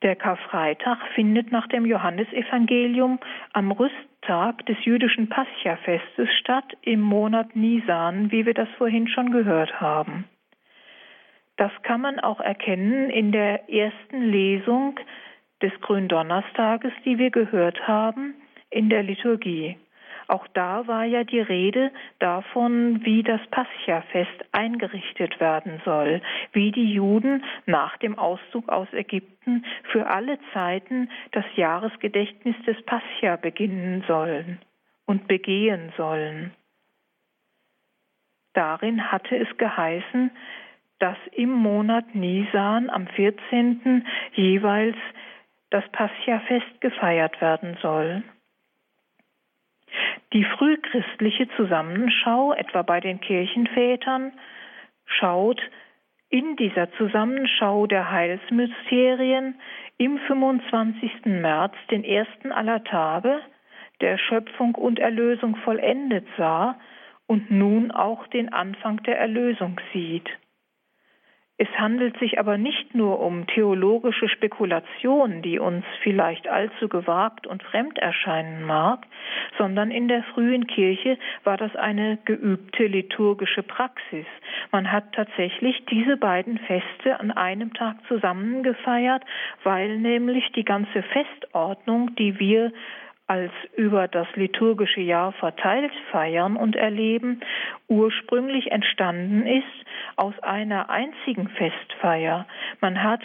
Der 0.03 0.17
Karfreitag 0.17 0.97
findet 1.15 1.51
nach 1.53 1.67
dem 1.67 1.85
Johannesevangelium 1.85 3.19
am 3.53 3.71
Rüsttag 3.71 4.65
des 4.65 4.75
jüdischen 4.83 5.29
Pascha-Festes 5.29 6.29
statt 6.39 6.77
im 6.81 6.99
Monat 6.99 7.55
Nisan, 7.55 8.29
wie 8.29 8.45
wir 8.45 8.53
das 8.53 8.67
vorhin 8.77 9.07
schon 9.07 9.31
gehört 9.31 9.79
haben. 9.79 10.25
Das 11.55 11.71
kann 11.83 12.01
man 12.01 12.19
auch 12.19 12.41
erkennen 12.41 13.09
in 13.09 13.31
der 13.31 13.69
ersten 13.69 14.23
Lesung 14.23 14.99
des 15.61 15.71
Gründonnerstages, 15.79 16.91
die 17.05 17.17
wir 17.17 17.31
gehört 17.31 17.87
haben, 17.87 18.35
in 18.69 18.89
der 18.89 19.03
Liturgie. 19.03 19.77
Auch 20.27 20.47
da 20.53 20.87
war 20.87 21.05
ja 21.05 21.23
die 21.23 21.39
Rede 21.39 21.91
davon, 22.19 23.03
wie 23.03 23.23
das 23.23 23.41
Pascha-Fest 23.51 24.45
eingerichtet 24.51 25.39
werden 25.39 25.81
soll, 25.85 26.21
wie 26.51 26.71
die 26.71 26.93
Juden 26.93 27.43
nach 27.65 27.97
dem 27.97 28.17
Auszug 28.17 28.69
aus 28.69 28.87
Ägypten 28.93 29.65
für 29.91 30.07
alle 30.07 30.39
Zeiten 30.53 31.09
das 31.31 31.45
Jahresgedächtnis 31.55 32.55
des 32.65 32.81
Pascha 32.85 33.35
beginnen 33.35 34.03
sollen 34.07 34.59
und 35.05 35.27
begehen 35.27 35.91
sollen. 35.97 36.53
Darin 38.53 39.11
hatte 39.11 39.35
es 39.35 39.57
geheißen, 39.57 40.31
dass 40.99 41.17
im 41.31 41.51
Monat 41.51 42.15
Nisan 42.15 42.89
am 42.89 43.07
14. 43.07 44.05
jeweils 44.33 44.95
das 45.69 45.83
Pascha-Fest 45.91 46.79
gefeiert 46.81 47.41
werden 47.41 47.77
soll. 47.81 48.23
Die 50.33 50.43
frühchristliche 50.43 51.47
Zusammenschau, 51.55 52.53
etwa 52.53 52.81
bei 52.81 52.99
den 52.99 53.21
Kirchenvätern, 53.21 54.31
schaut 55.05 55.61
in 56.29 56.55
dieser 56.55 56.91
Zusammenschau 56.93 57.85
der 57.85 58.09
Heilsmysterien 58.09 59.55
im 59.97 60.17
25. 60.17 61.25
März 61.25 61.75
den 61.91 62.03
ersten 62.03 62.51
aller 62.51 62.83
Tage, 62.83 63.39
der 64.01 64.17
Schöpfung 64.17 64.73
und 64.75 64.97
Erlösung 64.99 65.55
vollendet 65.57 66.25
sah 66.37 66.79
und 67.27 67.51
nun 67.51 67.91
auch 67.91 68.25
den 68.27 68.51
Anfang 68.51 69.03
der 69.03 69.19
Erlösung 69.19 69.79
sieht. 69.93 70.27
Es 71.59 71.67
handelt 71.77 72.17
sich 72.17 72.39
aber 72.39 72.57
nicht 72.57 72.95
nur 72.95 73.19
um 73.19 73.45
theologische 73.45 74.27
Spekulation, 74.27 75.43
die 75.43 75.59
uns 75.59 75.85
vielleicht 76.01 76.47
allzu 76.47 76.89
gewagt 76.89 77.45
und 77.45 77.61
fremd 77.61 77.99
erscheinen 77.99 78.65
mag, 78.65 79.05
sondern 79.59 79.91
in 79.91 80.07
der 80.07 80.23
frühen 80.33 80.65
Kirche 80.65 81.17
war 81.43 81.57
das 81.57 81.75
eine 81.75 82.17
geübte 82.25 82.87
liturgische 82.87 83.61
Praxis. 83.61 84.25
Man 84.71 84.91
hat 84.91 85.13
tatsächlich 85.13 85.85
diese 85.85 86.17
beiden 86.17 86.57
Feste 86.57 87.19
an 87.19 87.29
einem 87.29 87.71
Tag 87.75 87.97
zusammengefeiert, 88.07 89.23
weil 89.63 89.99
nämlich 89.99 90.51
die 90.53 90.65
ganze 90.65 91.03
Festordnung, 91.03 92.15
die 92.15 92.39
wir 92.39 92.71
als 93.33 93.51
über 93.75 94.07
das 94.07 94.27
liturgische 94.35 95.01
Jahr 95.01 95.31
verteilt 95.31 95.91
feiern 96.11 96.55
und 96.55 96.75
erleben, 96.75 97.41
ursprünglich 97.87 98.71
entstanden 98.71 99.47
ist 99.47 99.85
aus 100.17 100.37
einer 100.43 100.91
einzigen 100.91 101.47
Festfeier. 101.49 102.45
Man 102.79 103.01
hat 103.01 103.21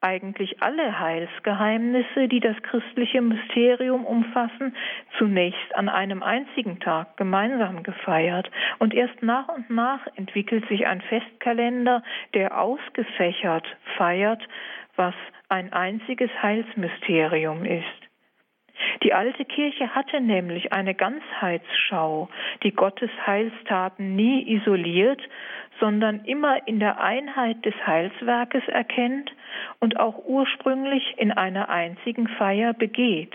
eigentlich 0.00 0.62
alle 0.62 0.98
Heilsgeheimnisse, 0.98 2.28
die 2.28 2.40
das 2.40 2.56
christliche 2.62 3.20
Mysterium 3.20 4.06
umfassen, 4.06 4.74
zunächst 5.18 5.74
an 5.74 5.90
einem 5.90 6.22
einzigen 6.22 6.80
Tag 6.80 7.18
gemeinsam 7.18 7.82
gefeiert. 7.82 8.50
Und 8.78 8.94
erst 8.94 9.22
nach 9.22 9.48
und 9.48 9.68
nach 9.68 10.00
entwickelt 10.16 10.66
sich 10.68 10.86
ein 10.86 11.02
Festkalender, 11.02 12.02
der 12.32 12.58
ausgefächert 12.58 13.66
feiert, 13.98 14.42
was 14.94 15.14
ein 15.50 15.74
einziges 15.74 16.30
Heilsmysterium 16.42 17.66
ist. 17.66 18.05
Die 19.02 19.14
alte 19.14 19.44
Kirche 19.44 19.94
hatte 19.94 20.20
nämlich 20.20 20.72
eine 20.72 20.94
Ganzheitsschau, 20.94 22.28
die 22.62 22.72
Gottes 22.72 23.10
Heilstaten 23.26 24.16
nie 24.16 24.56
isoliert, 24.56 25.20
sondern 25.80 26.24
immer 26.24 26.66
in 26.66 26.80
der 26.80 27.00
Einheit 27.00 27.64
des 27.64 27.74
Heilswerkes 27.86 28.66
erkennt 28.68 29.32
und 29.80 30.00
auch 30.00 30.24
ursprünglich 30.24 31.14
in 31.18 31.32
einer 31.32 31.68
einzigen 31.68 32.28
Feier 32.28 32.72
begeht. 32.72 33.34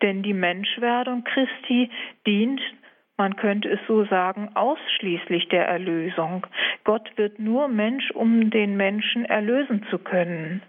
Denn 0.00 0.22
die 0.22 0.34
Menschwerdung 0.34 1.24
Christi 1.24 1.90
dient, 2.26 2.60
man 3.16 3.36
könnte 3.36 3.68
es 3.68 3.80
so 3.86 4.04
sagen, 4.04 4.50
ausschließlich 4.54 5.48
der 5.48 5.66
Erlösung. 5.66 6.46
Gott 6.84 7.10
wird 7.16 7.38
nur 7.38 7.68
Mensch, 7.68 8.10
um 8.12 8.50
den 8.50 8.76
Menschen 8.76 9.24
erlösen 9.24 9.86
zu 9.90 9.98
können. 9.98 10.62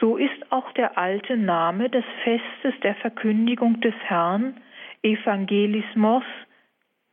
So 0.00 0.16
ist 0.16 0.52
auch 0.52 0.70
der 0.72 0.96
alte 0.96 1.36
Name 1.36 1.90
des 1.90 2.04
Festes 2.22 2.78
der 2.82 2.94
Verkündigung 2.96 3.80
des 3.80 3.94
Herrn, 4.04 4.60
Evangelismos, 5.02 6.24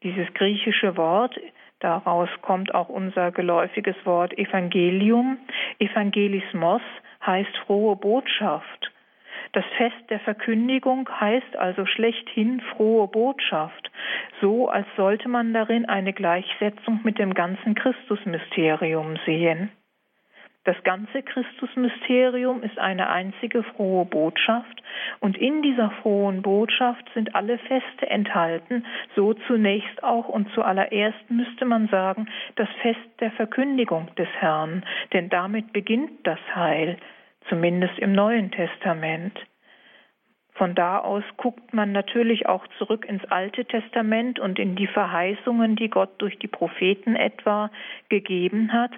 dieses 0.03 0.31
griechische 0.35 0.95
Wort, 0.97 1.39
daraus 1.79 2.29
kommt 2.41 2.75
auch 2.75 2.89
unser 2.89 3.31
geläufiges 3.31 3.95
Wort 4.05 4.37
Evangelium. 4.37 5.37
Evangelismos 5.79 6.81
heißt 7.25 7.57
frohe 7.65 7.95
Botschaft. 7.95 8.91
Das 9.53 9.65
Fest 9.77 10.09
der 10.09 10.19
Verkündigung 10.19 11.09
heißt 11.09 11.55
also 11.57 11.85
schlechthin 11.85 12.61
frohe 12.75 13.07
Botschaft, 13.07 13.91
so 14.41 14.69
als 14.69 14.85
sollte 14.95 15.29
man 15.29 15.53
darin 15.53 15.85
eine 15.85 16.13
Gleichsetzung 16.13 16.99
mit 17.03 17.17
dem 17.17 17.33
ganzen 17.33 17.73
Christusmysterium 17.73 19.17
sehen. 19.25 19.71
Das 20.65 20.75
ganze 20.83 21.21
Christusmysterium 21.21 22.63
ist 22.63 22.79
eine 22.79 23.07
einzige 23.09 23.61
frohe 23.61 24.03
Botschaft 24.03 24.81
und 25.19 25.37
in 25.37 25.61
dieser 25.61 25.91
frohen 26.01 26.41
Botschaft 26.41 27.07
sind 27.13 27.35
alle 27.35 27.59
Feste 27.59 28.09
enthalten, 28.09 28.83
so 29.15 29.33
zunächst 29.47 30.03
auch 30.03 30.27
und 30.27 30.49
zuallererst 30.55 31.29
müsste 31.29 31.65
man 31.65 31.87
sagen, 31.89 32.27
das 32.55 32.67
Fest 32.81 32.99
der 33.19 33.31
Verkündigung 33.33 34.07
des 34.15 34.27
Herrn, 34.39 34.83
denn 35.13 35.29
damit 35.29 35.71
beginnt 35.71 36.25
das 36.25 36.39
Heil, 36.55 36.97
zumindest 37.47 37.99
im 37.99 38.13
Neuen 38.13 38.49
Testament. 38.49 39.39
Von 40.53 40.73
da 40.73 40.97
aus 40.97 41.23
guckt 41.37 41.75
man 41.75 41.91
natürlich 41.91 42.47
auch 42.47 42.65
zurück 42.79 43.05
ins 43.05 43.25
Alte 43.25 43.65
Testament 43.65 44.39
und 44.39 44.57
in 44.57 44.75
die 44.75 44.87
Verheißungen, 44.87 45.75
die 45.75 45.89
Gott 45.89 46.19
durch 46.19 46.39
die 46.39 46.47
Propheten 46.47 47.15
etwa 47.15 47.69
gegeben 48.09 48.73
hat, 48.73 48.91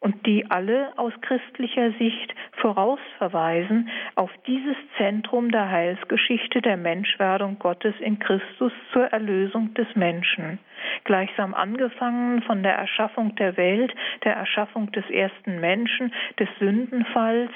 und 0.00 0.26
die 0.26 0.50
alle 0.50 0.92
aus 0.96 1.12
christlicher 1.20 1.92
Sicht 1.92 2.34
vorausverweisen 2.52 3.90
auf 4.14 4.30
dieses 4.46 4.76
Zentrum 4.96 5.50
der 5.50 5.70
Heilsgeschichte 5.70 6.62
der 6.62 6.76
Menschwerdung 6.76 7.58
Gottes 7.58 7.94
in 8.00 8.18
Christus 8.18 8.72
zur 8.92 9.04
Erlösung 9.04 9.74
des 9.74 9.86
Menschen. 9.94 10.58
Gleichsam 11.04 11.54
angefangen 11.54 12.42
von 12.42 12.62
der 12.62 12.74
Erschaffung 12.74 13.34
der 13.36 13.56
Welt, 13.56 13.94
der 14.24 14.34
Erschaffung 14.34 14.90
des 14.92 15.08
ersten 15.10 15.60
Menschen, 15.60 16.12
des 16.38 16.48
Sündenfalls, 16.58 17.52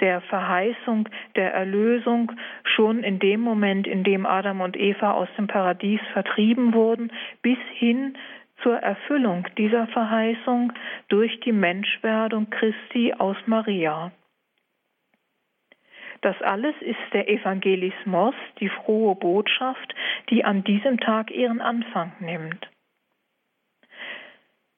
der 0.00 0.20
Verheißung 0.22 1.08
der 1.34 1.52
Erlösung 1.52 2.32
schon 2.62 3.02
in 3.02 3.18
dem 3.18 3.40
Moment, 3.40 3.86
in 3.86 4.04
dem 4.04 4.26
Adam 4.26 4.60
und 4.60 4.76
Eva 4.76 5.12
aus 5.12 5.28
dem 5.36 5.48
Paradies 5.48 6.00
vertrieben 6.12 6.72
wurden, 6.72 7.10
bis 7.42 7.58
hin 7.74 8.16
zur 8.62 8.76
Erfüllung 8.76 9.46
dieser 9.56 9.86
Verheißung 9.88 10.72
durch 11.08 11.38
die 11.40 11.52
Menschwerdung 11.52 12.50
Christi 12.50 13.14
aus 13.14 13.36
Maria. 13.46 14.12
Das 16.20 16.40
alles 16.42 16.74
ist 16.80 16.98
der 17.12 17.28
Evangelismus, 17.28 18.34
die 18.58 18.68
frohe 18.68 19.14
Botschaft, 19.14 19.94
die 20.30 20.44
an 20.44 20.64
diesem 20.64 20.98
Tag 20.98 21.30
ihren 21.30 21.60
Anfang 21.60 22.12
nimmt. 22.20 22.68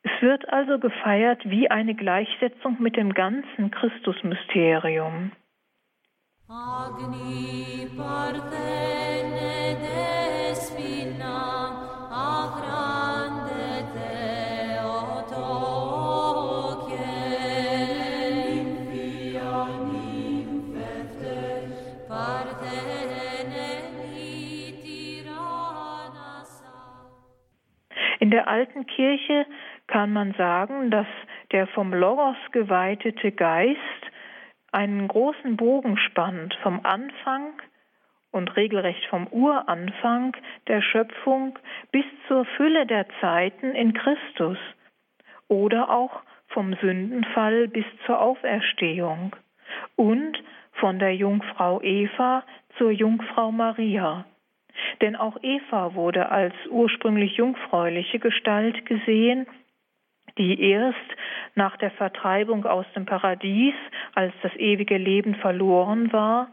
Es 0.02 0.22
wird 0.22 0.48
also 0.50 0.78
gefeiert 0.78 1.42
wie 1.48 1.70
eine 1.70 1.94
Gleichsetzung 1.94 2.76
mit 2.80 2.96
dem 2.96 3.14
ganzen 3.14 3.70
Christusmysterium. 3.70 5.32
Agni 6.48 7.86
parthene 7.96 9.76
In 28.20 28.30
der 28.30 28.48
alten 28.48 28.86
Kirche 28.86 29.46
kann 29.86 30.12
man 30.12 30.34
sagen, 30.34 30.90
dass 30.90 31.06
der 31.52 31.66
vom 31.66 31.94
Logos 31.94 32.36
geweitete 32.52 33.32
Geist 33.32 33.80
einen 34.72 35.08
großen 35.08 35.56
Bogen 35.56 35.96
spannt 35.96 36.54
vom 36.62 36.80
Anfang 36.84 37.54
und 38.30 38.56
regelrecht 38.56 39.04
vom 39.06 39.26
Uranfang 39.28 40.36
der 40.68 40.82
Schöpfung 40.82 41.58
bis 41.92 42.04
zur 42.28 42.44
Fülle 42.56 42.86
der 42.86 43.06
Zeiten 43.20 43.74
in 43.74 43.94
Christus 43.94 44.58
oder 45.48 45.90
auch 45.90 46.20
vom 46.48 46.74
Sündenfall 46.82 47.68
bis 47.68 47.86
zur 48.04 48.20
Auferstehung 48.20 49.34
und 49.96 50.42
von 50.74 50.98
der 50.98 51.16
Jungfrau 51.16 51.80
Eva 51.80 52.44
zur 52.76 52.90
Jungfrau 52.90 53.50
Maria. 53.50 54.26
Denn 55.00 55.16
auch 55.16 55.36
Eva 55.42 55.94
wurde 55.94 56.30
als 56.30 56.54
ursprünglich 56.68 57.36
jungfräuliche 57.36 58.18
Gestalt 58.18 58.86
gesehen, 58.86 59.46
die 60.38 60.60
erst 60.70 60.96
nach 61.54 61.76
der 61.76 61.90
Vertreibung 61.90 62.64
aus 62.64 62.86
dem 62.94 63.06
Paradies, 63.06 63.74
als 64.14 64.32
das 64.42 64.54
ewige 64.56 64.96
Leben 64.96 65.34
verloren 65.34 66.12
war, 66.12 66.48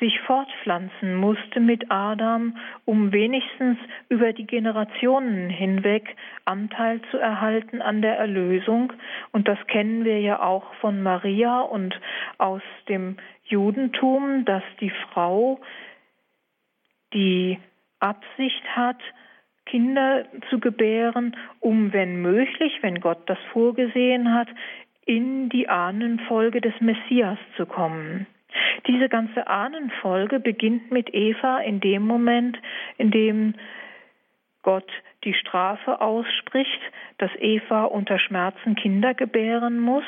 sich 0.00 0.20
fortpflanzen 0.20 1.14
musste 1.14 1.60
mit 1.60 1.90
Adam, 1.90 2.56
um 2.84 3.12
wenigstens 3.12 3.78
über 4.08 4.32
die 4.32 4.46
Generationen 4.46 5.48
hinweg 5.48 6.16
Anteil 6.44 7.00
zu 7.10 7.18
erhalten 7.18 7.80
an 7.80 8.02
der 8.02 8.18
Erlösung. 8.18 8.92
Und 9.32 9.46
das 9.46 9.58
kennen 9.68 10.04
wir 10.04 10.20
ja 10.20 10.42
auch 10.42 10.74
von 10.74 11.02
Maria 11.02 11.60
und 11.60 11.98
aus 12.38 12.62
dem 12.88 13.16
Judentum, 13.44 14.44
dass 14.44 14.64
die 14.80 14.92
Frau 15.12 15.60
die 17.14 17.58
Absicht 18.00 18.64
hat, 18.76 19.00
Kinder 19.66 20.26
zu 20.50 20.60
gebären, 20.60 21.36
um, 21.60 21.92
wenn 21.92 22.20
möglich, 22.20 22.78
wenn 22.82 23.00
Gott 23.00 23.22
das 23.26 23.38
vorgesehen 23.52 24.34
hat, 24.34 24.48
in 25.06 25.48
die 25.48 25.68
Ahnenfolge 25.68 26.60
des 26.60 26.74
Messias 26.80 27.38
zu 27.56 27.66
kommen. 27.66 28.26
Diese 28.86 29.08
ganze 29.08 29.46
Ahnenfolge 29.46 30.38
beginnt 30.38 30.90
mit 30.90 31.12
Eva 31.14 31.58
in 31.60 31.80
dem 31.80 32.06
Moment, 32.06 32.58
in 32.98 33.10
dem 33.10 33.54
Gott 34.62 34.90
die 35.24 35.34
Strafe 35.34 36.00
ausspricht, 36.00 36.80
dass 37.18 37.30
Eva 37.38 37.84
unter 37.84 38.18
Schmerzen 38.18 38.74
Kinder 38.76 39.14
gebären 39.14 39.78
muss 39.78 40.04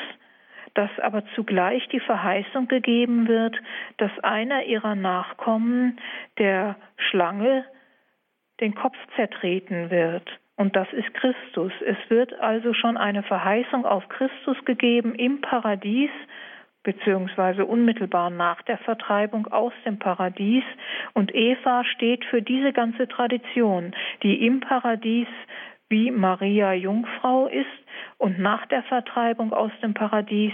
dass 0.77 0.91
aber 1.01 1.23
zugleich 1.33 1.87
die 1.89 1.99
Verheißung 1.99 2.67
gegeben 2.67 3.27
wird, 3.27 3.57
dass 3.97 4.11
einer 4.21 4.63
ihrer 4.63 4.93
Nachkommen 4.93 5.99
der 6.37 6.75
Schlange 6.97 7.65
den 8.61 8.75
Kopf 8.75 8.95
zertreten 9.15 9.89
wird. 9.89 10.29
Und 10.55 10.75
das 10.75 10.87
ist 10.93 11.11
Christus. 11.15 11.71
Es 11.85 11.97
wird 12.09 12.33
also 12.39 12.73
schon 12.73 12.95
eine 12.95 13.23
Verheißung 13.23 13.85
auf 13.85 14.07
Christus 14.09 14.57
gegeben 14.65 15.15
im 15.15 15.41
Paradies, 15.41 16.11
beziehungsweise 16.83 17.65
unmittelbar 17.65 18.29
nach 18.29 18.61
der 18.63 18.77
Vertreibung 18.77 19.47
aus 19.47 19.73
dem 19.83 19.97
Paradies. 19.97 20.63
Und 21.13 21.33
Eva 21.33 21.83
steht 21.85 22.23
für 22.25 22.43
diese 22.43 22.71
ganze 22.71 23.07
Tradition, 23.07 23.95
die 24.21 24.45
im 24.45 24.59
Paradies 24.59 25.27
wie 25.89 26.11
Maria 26.11 26.73
Jungfrau 26.73 27.47
ist 27.47 27.65
und 28.17 28.39
nach 28.39 28.65
der 28.65 28.83
Vertreibung 28.83 29.53
aus 29.53 29.71
dem 29.81 29.93
Paradies 29.93 30.53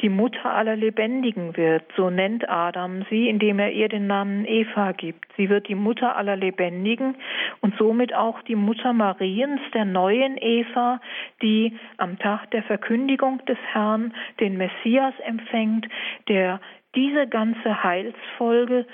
die 0.00 0.08
Mutter 0.08 0.46
aller 0.46 0.74
Lebendigen 0.74 1.56
wird. 1.56 1.84
So 1.96 2.10
nennt 2.10 2.48
Adam 2.48 3.04
sie, 3.10 3.28
indem 3.28 3.58
er 3.58 3.70
ihr 3.70 3.88
den 3.88 4.06
Namen 4.06 4.44
Eva 4.46 4.92
gibt. 4.92 5.26
Sie 5.36 5.48
wird 5.48 5.68
die 5.68 5.74
Mutter 5.74 6.16
aller 6.16 6.36
Lebendigen 6.36 7.14
und 7.60 7.76
somit 7.76 8.14
auch 8.14 8.40
die 8.42 8.56
Mutter 8.56 8.92
Mariens, 8.92 9.60
der 9.74 9.84
neuen 9.84 10.36
Eva, 10.38 11.00
die 11.42 11.76
am 11.98 12.18
Tag 12.18 12.50
der 12.50 12.62
Verkündigung 12.62 13.44
des 13.46 13.58
Herrn 13.72 14.12
den 14.40 14.56
Messias 14.56 15.14
empfängt, 15.24 15.86
der 16.28 16.60
diese 16.94 17.26
ganze 17.26 17.82
Heilsfolge 17.82 18.86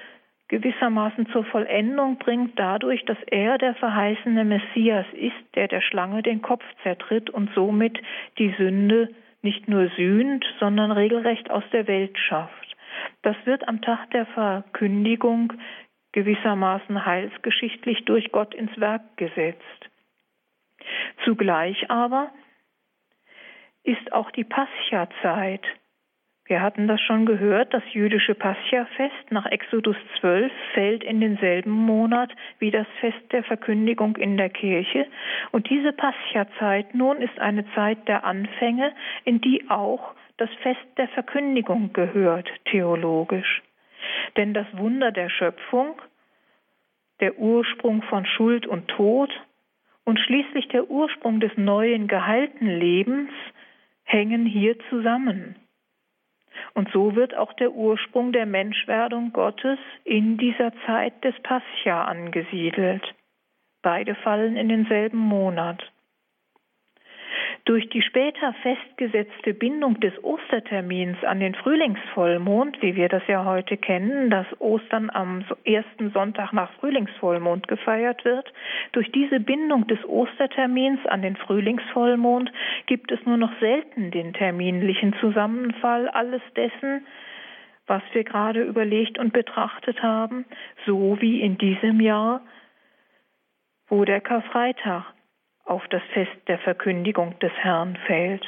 gewissermaßen 0.50 1.28
zur 1.28 1.44
Vollendung 1.44 2.18
bringt 2.18 2.58
dadurch, 2.58 3.04
dass 3.04 3.18
er 3.30 3.56
der 3.56 3.76
verheißene 3.76 4.44
Messias 4.44 5.06
ist, 5.12 5.54
der 5.54 5.68
der 5.68 5.80
Schlange 5.80 6.22
den 6.22 6.42
Kopf 6.42 6.64
zertritt 6.82 7.30
und 7.30 7.50
somit 7.54 7.96
die 8.36 8.52
Sünde 8.58 9.14
nicht 9.42 9.68
nur 9.68 9.88
sühnt, 9.90 10.44
sondern 10.58 10.90
regelrecht 10.90 11.50
aus 11.50 11.62
der 11.72 11.86
Welt 11.86 12.18
schafft. 12.18 12.76
Das 13.22 13.36
wird 13.44 13.66
am 13.68 13.80
Tag 13.80 14.10
der 14.10 14.26
Verkündigung 14.26 15.52
gewissermaßen 16.12 17.06
heilsgeschichtlich 17.06 18.04
durch 18.04 18.32
Gott 18.32 18.52
ins 18.52 18.76
Werk 18.80 19.16
gesetzt. 19.16 19.88
Zugleich 21.24 21.88
aber 21.90 22.32
ist 23.84 24.12
auch 24.12 24.32
die 24.32 24.44
Pascha-Zeit 24.44 25.62
wir 26.50 26.62
hatten 26.62 26.88
das 26.88 27.00
schon 27.00 27.26
gehört, 27.26 27.72
das 27.72 27.84
jüdische 27.92 28.34
Pascha-Fest 28.34 29.30
nach 29.30 29.46
Exodus 29.46 29.94
12 30.18 30.50
fällt 30.74 31.04
in 31.04 31.20
denselben 31.20 31.70
Monat 31.70 32.34
wie 32.58 32.72
das 32.72 32.88
Fest 32.98 33.22
der 33.30 33.44
Verkündigung 33.44 34.16
in 34.16 34.36
der 34.36 34.50
Kirche. 34.50 35.06
Und 35.52 35.70
diese 35.70 35.92
Pascha-Zeit 35.92 36.92
nun 36.92 37.18
ist 37.18 37.38
eine 37.38 37.64
Zeit 37.76 38.08
der 38.08 38.24
Anfänge, 38.24 38.92
in 39.24 39.40
die 39.40 39.70
auch 39.70 40.12
das 40.38 40.50
Fest 40.62 40.84
der 40.96 41.06
Verkündigung 41.10 41.92
gehört, 41.92 42.50
theologisch. 42.64 43.62
Denn 44.36 44.52
das 44.52 44.66
Wunder 44.72 45.12
der 45.12 45.28
Schöpfung, 45.28 46.02
der 47.20 47.38
Ursprung 47.38 48.02
von 48.02 48.26
Schuld 48.26 48.66
und 48.66 48.88
Tod 48.88 49.30
und 50.02 50.18
schließlich 50.18 50.66
der 50.66 50.90
Ursprung 50.90 51.38
des 51.38 51.52
neuen 51.56 52.08
geheilten 52.08 52.66
Lebens 52.66 53.30
hängen 54.02 54.46
hier 54.46 54.76
zusammen. 54.88 55.54
Und 56.74 56.90
so 56.92 57.14
wird 57.16 57.36
auch 57.36 57.52
der 57.54 57.72
Ursprung 57.72 58.32
der 58.32 58.46
Menschwerdung 58.46 59.32
Gottes 59.32 59.78
in 60.04 60.36
dieser 60.36 60.72
Zeit 60.86 61.24
des 61.24 61.34
Pascha 61.42 62.04
angesiedelt. 62.04 63.02
Beide 63.82 64.14
fallen 64.14 64.56
in 64.56 64.68
denselben 64.68 65.18
Monat. 65.18 65.82
Durch 67.66 67.88
die 67.90 68.02
später 68.02 68.54
festgesetzte 68.62 69.52
Bindung 69.52 70.00
des 70.00 70.12
Ostertermins 70.24 71.22
an 71.24 71.40
den 71.40 71.54
Frühlingsvollmond, 71.54 72.80
wie 72.80 72.96
wir 72.96 73.08
das 73.08 73.22
ja 73.28 73.44
heute 73.44 73.76
kennen, 73.76 74.30
dass 74.30 74.46
Ostern 74.60 75.10
am 75.10 75.44
ersten 75.64 76.10
Sonntag 76.10 76.52
nach 76.52 76.72
Frühlingsvollmond 76.80 77.68
gefeiert 77.68 78.24
wird, 78.24 78.50
durch 78.92 79.12
diese 79.12 79.40
Bindung 79.40 79.86
des 79.86 80.02
Ostertermins 80.06 81.04
an 81.06 81.22
den 81.22 81.36
Frühlingsvollmond 81.36 82.50
gibt 82.86 83.12
es 83.12 83.24
nur 83.26 83.36
noch 83.36 83.52
selten 83.60 84.10
den 84.10 84.32
terminlichen 84.32 85.14
Zusammenfall 85.20 86.08
alles 86.08 86.42
dessen, 86.56 87.06
was 87.86 88.02
wir 88.12 88.24
gerade 88.24 88.62
überlegt 88.62 89.18
und 89.18 89.32
betrachtet 89.32 90.02
haben, 90.02 90.46
so 90.86 91.20
wie 91.20 91.40
in 91.40 91.58
diesem 91.58 92.00
Jahr, 92.00 92.40
wo 93.88 94.04
der 94.04 94.20
Karfreitag 94.20 95.12
auf 95.70 95.86
das 95.88 96.02
Fest 96.12 96.36
der 96.48 96.58
Verkündigung 96.58 97.38
des 97.38 97.52
Herrn 97.52 97.96
fällt. 98.06 98.44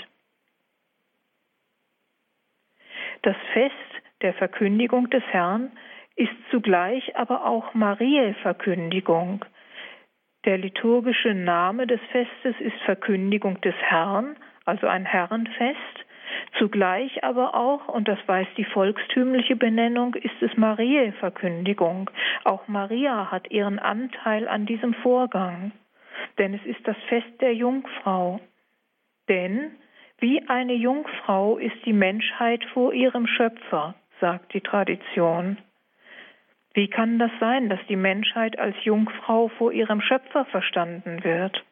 Das 3.23 3.37
Fest 3.53 3.75
der 4.23 4.35
Verkündigung 4.35 5.09
des 5.09 5.23
Herrn 5.31 5.71
ist 6.17 6.33
zugleich 6.51 7.17
aber 7.17 7.47
auch 7.47 7.75
Mariä-Verkündigung. 7.75 9.45
Der 10.45 10.59
liturgische 10.59 11.33
Name 11.33 11.87
des 11.87 12.01
Festes 12.11 12.57
ist 12.59 12.77
Verkündigung 12.85 13.61
des 13.61 13.77
Herrn, 13.77 14.37
also 14.65 14.89
ein 14.89 15.07
Herrenfest. 15.07 15.79
Zugleich 16.59 17.23
aber 17.23 17.55
auch, 17.55 17.87
und 17.87 18.09
das 18.09 18.19
weiß 18.27 18.49
die 18.57 18.65
volkstümliche 18.65 19.55
Benennung, 19.55 20.17
ist 20.17 20.43
es 20.43 20.57
Mariä-Verkündigung. 20.57 22.11
Auch 22.43 22.67
Maria 22.67 23.31
hat 23.31 23.49
ihren 23.53 23.79
Anteil 23.79 24.49
an 24.49 24.67
diesem 24.67 24.95
Vorgang 24.95 25.71
denn 26.39 26.55
es 26.55 26.65
ist 26.65 26.87
das 26.87 26.97
Fest 27.09 27.41
der 27.41 27.55
Jungfrau. 27.55 28.41
Denn 29.29 29.73
wie 30.19 30.49
eine 30.49 30.75
Jungfrau 30.75 31.59
ist 31.59 31.85
die 31.85 31.93
Menschheit 31.93 32.65
vor 32.73 32.93
ihrem 32.93 33.27
Schöpfer, 33.27 33.95
sagt 34.21 34.55
die 34.55 34.61
Tradition. 34.61 35.59
Wie 36.75 36.89
kann 36.89 37.19
das 37.19 37.31
sein, 37.39 37.69
dass 37.69 37.81
die 37.89 37.97
Menschheit 37.97 38.59
als 38.59 38.77
Jungfrau 38.85 39.49
vor 39.49 39.73
ihrem 39.73 40.01
Schöpfer 40.01 40.45
verstanden 40.47 41.23
wird? 41.25 41.65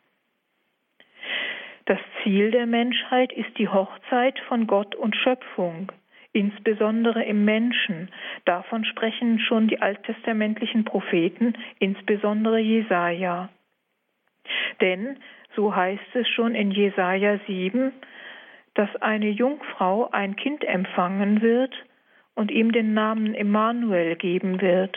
Das 1.86 1.99
Ziel 2.22 2.51
der 2.51 2.66
Menschheit 2.66 3.32
ist 3.32 3.57
die 3.59 3.68
Hochzeit 3.68 4.38
von 4.49 4.66
Gott 4.66 4.95
und 4.95 5.16
Schöpfung, 5.16 5.91
insbesondere 6.32 7.24
im 7.24 7.45
Menschen. 7.45 8.11
Davon 8.45 8.84
sprechen 8.84 9.41
schon 9.41 9.68
die 9.68 9.80
alttestamentlichen 9.80 10.84
Propheten, 10.84 11.55
insbesondere 11.78 12.59
Jesaja. 12.59 13.49
Denn, 14.80 15.18
so 15.57 15.74
heißt 15.74 16.14
es 16.14 16.28
schon 16.28 16.55
in 16.55 16.70
Jesaja 16.70 17.38
7, 17.46 17.92
dass 18.74 18.94
eine 18.96 19.28
Jungfrau 19.28 20.11
ein 20.11 20.36
Kind 20.36 20.64
empfangen 20.64 21.42
wird 21.42 21.74
und 22.34 22.51
ihm 22.51 22.72
den 22.72 22.94
Namen 22.94 23.34
Emmanuel 23.34 24.16
geben 24.16 24.61
wird. 24.61 24.96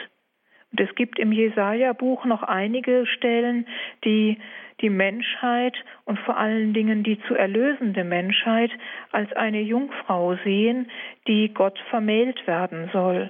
Und 0.71 0.79
es 0.79 0.95
gibt 0.95 1.19
im 1.19 1.31
Jesaja-Buch 1.31 2.25
noch 2.25 2.43
einige 2.43 3.05
Stellen, 3.05 3.67
die 4.03 4.37
die 4.81 4.89
Menschheit 4.89 5.75
und 6.05 6.19
vor 6.19 6.37
allen 6.37 6.73
Dingen 6.73 7.03
die 7.03 7.19
zu 7.27 7.35
erlösende 7.35 8.03
Menschheit 8.03 8.71
als 9.11 9.31
eine 9.33 9.61
Jungfrau 9.61 10.35
sehen, 10.43 10.89
die 11.27 11.53
Gott 11.53 11.79
vermählt 11.89 12.47
werden 12.47 12.89
soll. 12.91 13.29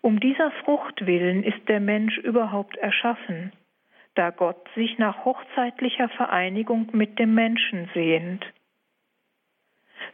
Um 0.00 0.20
dieser 0.20 0.50
Frucht 0.64 1.06
willen 1.06 1.42
ist 1.42 1.68
der 1.68 1.80
Mensch 1.80 2.18
überhaupt 2.18 2.76
erschaffen 2.76 3.52
da 4.14 4.30
Gott 4.30 4.68
sich 4.74 4.98
nach 4.98 5.24
hochzeitlicher 5.24 6.08
Vereinigung 6.10 6.88
mit 6.92 7.18
dem 7.18 7.34
Menschen 7.34 7.90
sehnt. 7.94 8.44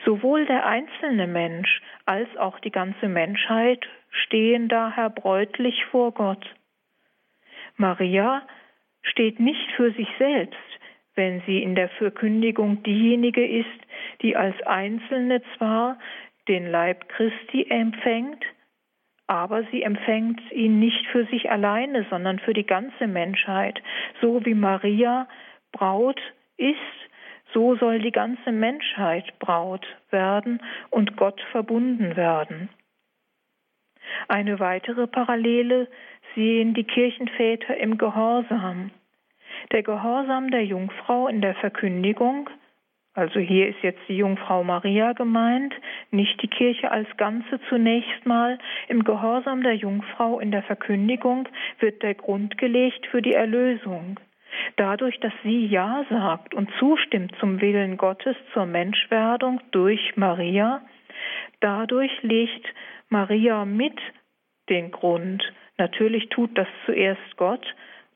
Sowohl 0.04 0.46
der 0.46 0.66
einzelne 0.66 1.26
Mensch 1.26 1.82
als 2.06 2.34
auch 2.36 2.58
die 2.60 2.70
ganze 2.70 3.08
Menschheit 3.08 3.86
stehen 4.10 4.68
daher 4.68 5.10
bräutlich 5.10 5.84
vor 5.86 6.12
Gott. 6.12 6.44
Maria 7.76 8.42
steht 9.02 9.40
nicht 9.40 9.70
für 9.72 9.92
sich 9.92 10.08
selbst, 10.18 10.58
wenn 11.14 11.42
sie 11.46 11.62
in 11.62 11.74
der 11.74 11.88
Verkündigung 11.90 12.82
diejenige 12.82 13.46
ist, 13.46 13.68
die 14.22 14.36
als 14.36 14.60
Einzelne 14.62 15.42
zwar 15.56 15.98
den 16.48 16.66
Leib 16.66 17.08
Christi 17.08 17.66
empfängt, 17.68 18.44
aber 19.30 19.62
sie 19.70 19.84
empfängt 19.84 20.40
ihn 20.50 20.80
nicht 20.80 21.06
für 21.06 21.24
sich 21.26 21.52
alleine, 21.52 22.04
sondern 22.10 22.40
für 22.40 22.52
die 22.52 22.66
ganze 22.66 23.06
Menschheit. 23.06 23.80
So 24.20 24.44
wie 24.44 24.54
Maria 24.54 25.28
Braut 25.70 26.20
ist, 26.56 26.76
so 27.54 27.76
soll 27.76 28.00
die 28.00 28.10
ganze 28.10 28.50
Menschheit 28.50 29.38
Braut 29.38 29.86
werden 30.10 30.60
und 30.90 31.16
Gott 31.16 31.40
verbunden 31.52 32.16
werden. 32.16 32.70
Eine 34.26 34.58
weitere 34.58 35.06
Parallele 35.06 35.86
sehen 36.34 36.74
die 36.74 36.82
Kirchenväter 36.82 37.76
im 37.76 37.98
Gehorsam. 37.98 38.90
Der 39.70 39.84
Gehorsam 39.84 40.50
der 40.50 40.64
Jungfrau 40.64 41.28
in 41.28 41.40
der 41.40 41.54
Verkündigung 41.54 42.50
also 43.14 43.40
hier 43.40 43.68
ist 43.68 43.82
jetzt 43.82 44.00
die 44.08 44.16
Jungfrau 44.16 44.62
Maria 44.62 45.12
gemeint, 45.14 45.74
nicht 46.10 46.40
die 46.42 46.48
Kirche 46.48 46.90
als 46.92 47.08
Ganze 47.16 47.60
zunächst 47.68 48.24
mal. 48.24 48.58
Im 48.88 49.02
Gehorsam 49.02 49.62
der 49.62 49.74
Jungfrau 49.74 50.38
in 50.38 50.52
der 50.52 50.62
Verkündigung 50.62 51.48
wird 51.80 52.02
der 52.02 52.14
Grund 52.14 52.56
gelegt 52.56 53.06
für 53.10 53.20
die 53.20 53.34
Erlösung. 53.34 54.20
Dadurch, 54.76 55.18
dass 55.20 55.32
sie 55.42 55.66
Ja 55.66 56.04
sagt 56.08 56.54
und 56.54 56.70
zustimmt 56.78 57.34
zum 57.40 57.60
Willen 57.60 57.96
Gottes 57.96 58.36
zur 58.52 58.66
Menschwerdung 58.66 59.60
durch 59.72 60.16
Maria, 60.16 60.82
dadurch 61.60 62.12
legt 62.22 62.66
Maria 63.08 63.64
mit 63.64 63.98
den 64.68 64.92
Grund. 64.92 65.42
Natürlich 65.78 66.28
tut 66.28 66.56
das 66.56 66.68
zuerst 66.86 67.36
Gott, 67.36 67.66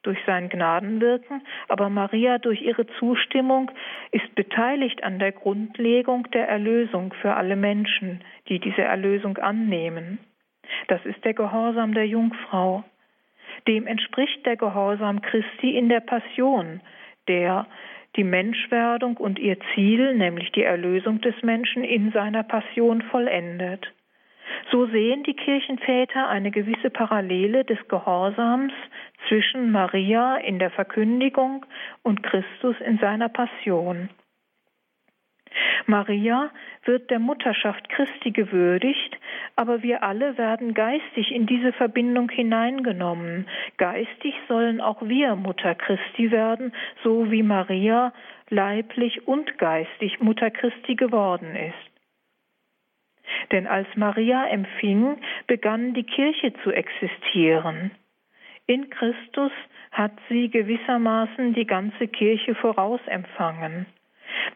durch 0.04 0.18
sein 0.26 0.48
Gnadenwirken, 0.48 1.42
aber 1.68 1.90
Maria 1.90 2.38
durch 2.38 2.62
ihre 2.62 2.86
Zustimmung 2.98 3.70
ist 4.12 4.34
beteiligt 4.34 5.02
an 5.02 5.18
der 5.18 5.32
Grundlegung 5.32 6.30
der 6.30 6.48
Erlösung 6.48 7.12
für 7.20 7.34
alle 7.34 7.56
Menschen, 7.56 8.20
die 8.48 8.60
diese 8.60 8.82
Erlösung 8.82 9.38
annehmen. 9.38 10.18
Das 10.88 11.04
ist 11.04 11.24
der 11.24 11.34
Gehorsam 11.34 11.94
der 11.94 12.06
Jungfrau. 12.06 12.84
Dem 13.66 13.86
entspricht 13.86 14.44
der 14.46 14.56
Gehorsam 14.56 15.22
Christi 15.22 15.76
in 15.76 15.88
der 15.88 16.00
Passion, 16.00 16.80
der 17.28 17.66
die 18.16 18.24
Menschwerdung 18.24 19.16
und 19.16 19.38
ihr 19.38 19.56
Ziel, 19.74 20.14
nämlich 20.14 20.52
die 20.52 20.62
Erlösung 20.62 21.20
des 21.20 21.34
Menschen, 21.42 21.82
in 21.82 22.12
seiner 22.12 22.42
Passion 22.42 23.02
vollendet. 23.02 23.92
So 24.70 24.86
sehen 24.86 25.22
die 25.22 25.34
Kirchenväter 25.34 26.28
eine 26.28 26.50
gewisse 26.50 26.90
Parallele 26.90 27.64
des 27.64 27.78
Gehorsams 27.88 28.72
zwischen 29.28 29.70
Maria 29.70 30.36
in 30.36 30.58
der 30.58 30.70
Verkündigung 30.70 31.64
und 32.02 32.22
Christus 32.22 32.76
in 32.80 32.98
seiner 32.98 33.28
Passion. 33.28 34.10
Maria 35.86 36.50
wird 36.84 37.10
der 37.10 37.18
Mutterschaft 37.18 37.88
Christi 37.88 38.30
gewürdigt, 38.30 39.16
aber 39.56 39.82
wir 39.82 40.02
alle 40.02 40.36
werden 40.38 40.74
geistig 40.74 41.30
in 41.30 41.46
diese 41.46 41.72
Verbindung 41.72 42.30
hineingenommen. 42.30 43.46
Geistig 43.76 44.34
sollen 44.48 44.80
auch 44.80 45.02
wir 45.02 45.36
Mutter 45.36 45.74
Christi 45.74 46.30
werden, 46.30 46.72
so 47.02 47.30
wie 47.30 47.42
Maria 47.42 48.12
leiblich 48.50 49.28
und 49.28 49.58
geistig 49.58 50.20
Mutter 50.20 50.50
Christi 50.50 50.96
geworden 50.96 51.54
ist. 51.54 51.93
Denn 53.52 53.66
als 53.66 53.88
Maria 53.96 54.46
empfing, 54.46 55.18
begann 55.46 55.94
die 55.94 56.04
Kirche 56.04 56.52
zu 56.62 56.70
existieren. 56.70 57.90
In 58.66 58.88
Christus 58.90 59.52
hat 59.92 60.12
sie 60.28 60.48
gewissermaßen 60.48 61.54
die 61.54 61.66
ganze 61.66 62.08
Kirche 62.08 62.54
vorausempfangen. 62.54 63.86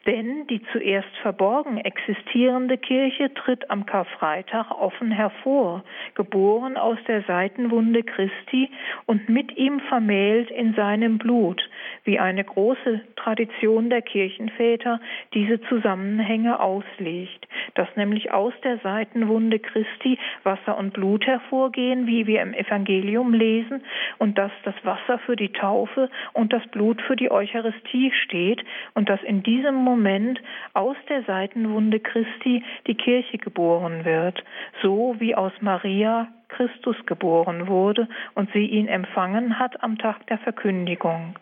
Denn 0.07 0.47
die 0.47 0.63
zuerst 0.73 1.15
verborgen 1.23 1.79
existierende 1.79 2.79
Kirche 2.79 3.33
tritt 3.35 3.71
am 3.71 3.85
Karfreitag 3.87 4.71
offen 4.71 5.11
hervor, 5.11 5.85
geboren 6.15 6.77
aus 6.77 6.99
der 7.07 7.23
Seitenwunde 7.23 8.03
Christi 8.03 8.71
und 9.07 9.29
mit 9.29 9.57
ihm 9.57 9.81
vermählt 9.81 10.51
in 10.51 10.75
seinem 10.75 11.19
Blut, 11.19 11.63
wie 12.05 12.19
eine 12.19 12.45
große 12.45 13.01
Tradition 13.17 13.91
der 13.91 14.03
Kirchenväter 14.03 15.01
diese 15.35 15.61
Zusammenhänge 15.63 16.61
auslegt, 16.61 17.47
dass 17.75 17.89
nämlich 17.97 18.33
aus 18.33 18.55
der 18.65 18.79
Seitenwunde 18.79 19.59
Christi 19.59 20.19
Wasser 20.43 20.79
und 20.79 20.95
Blut 20.95 21.27
hervorgehen, 21.27 22.07
wie 22.07 22.27
wir 22.27 22.41
im 22.41 22.55
Evangelium 22.55 23.35
lesen, 23.35 23.83
und 24.19 24.39
dass 24.39 24.53
das 24.65 24.75
Wasser 24.85 25.19
für 25.19 25.37
die 25.37 25.53
Taufe 25.53 26.09
und 26.33 26.53
das 26.53 26.67
Blut 26.69 27.03
für 27.03 27.17
die 27.17 27.31
Eucharistie 27.31 28.13
steht 28.25 28.65
und 28.95 29.09
dass 29.09 29.23
in 29.23 29.43
diesem 29.43 29.68
Moment 29.75 30.41
aus 30.75 30.97
der 31.09 31.23
Seitenwunde 31.25 32.01
Christi 32.01 32.63
die 32.87 32.95
Kirche 32.95 33.39
geboren 33.39 34.05
wird, 34.05 34.43
so 34.83 35.17
wie 35.19 35.35
aus 35.35 35.53
Maria 35.61 36.29
Christus 36.49 36.97
geboren 37.07 37.69
wurde 37.69 38.09
und 38.35 38.51
sie 38.53 38.67
ihn 38.67 38.89
empfangen 38.89 39.59
hat 39.59 39.83
am 39.83 39.99
Tag 39.99 40.27
der 40.27 40.39
Verkündigung. 40.39 41.35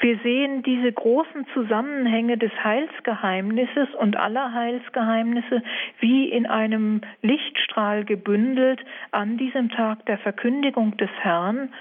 Wir 0.00 0.18
sehen 0.18 0.64
diese 0.64 0.92
großen 0.92 1.46
Zusammenhänge 1.54 2.36
des 2.36 2.50
Heilsgeheimnisses 2.64 3.94
und 4.00 4.16
aller 4.16 4.52
Heilsgeheimnisse 4.52 5.62
wie 6.00 6.28
in 6.28 6.46
einem 6.46 7.02
Lichtstrahl 7.20 8.04
gebündelt 8.04 8.84
an 9.12 9.36
diesem 9.36 9.70
Tag 9.70 10.04
der 10.06 10.18
Verkündigung 10.18 10.96
des 10.96 11.10
Herrn, 11.20 11.72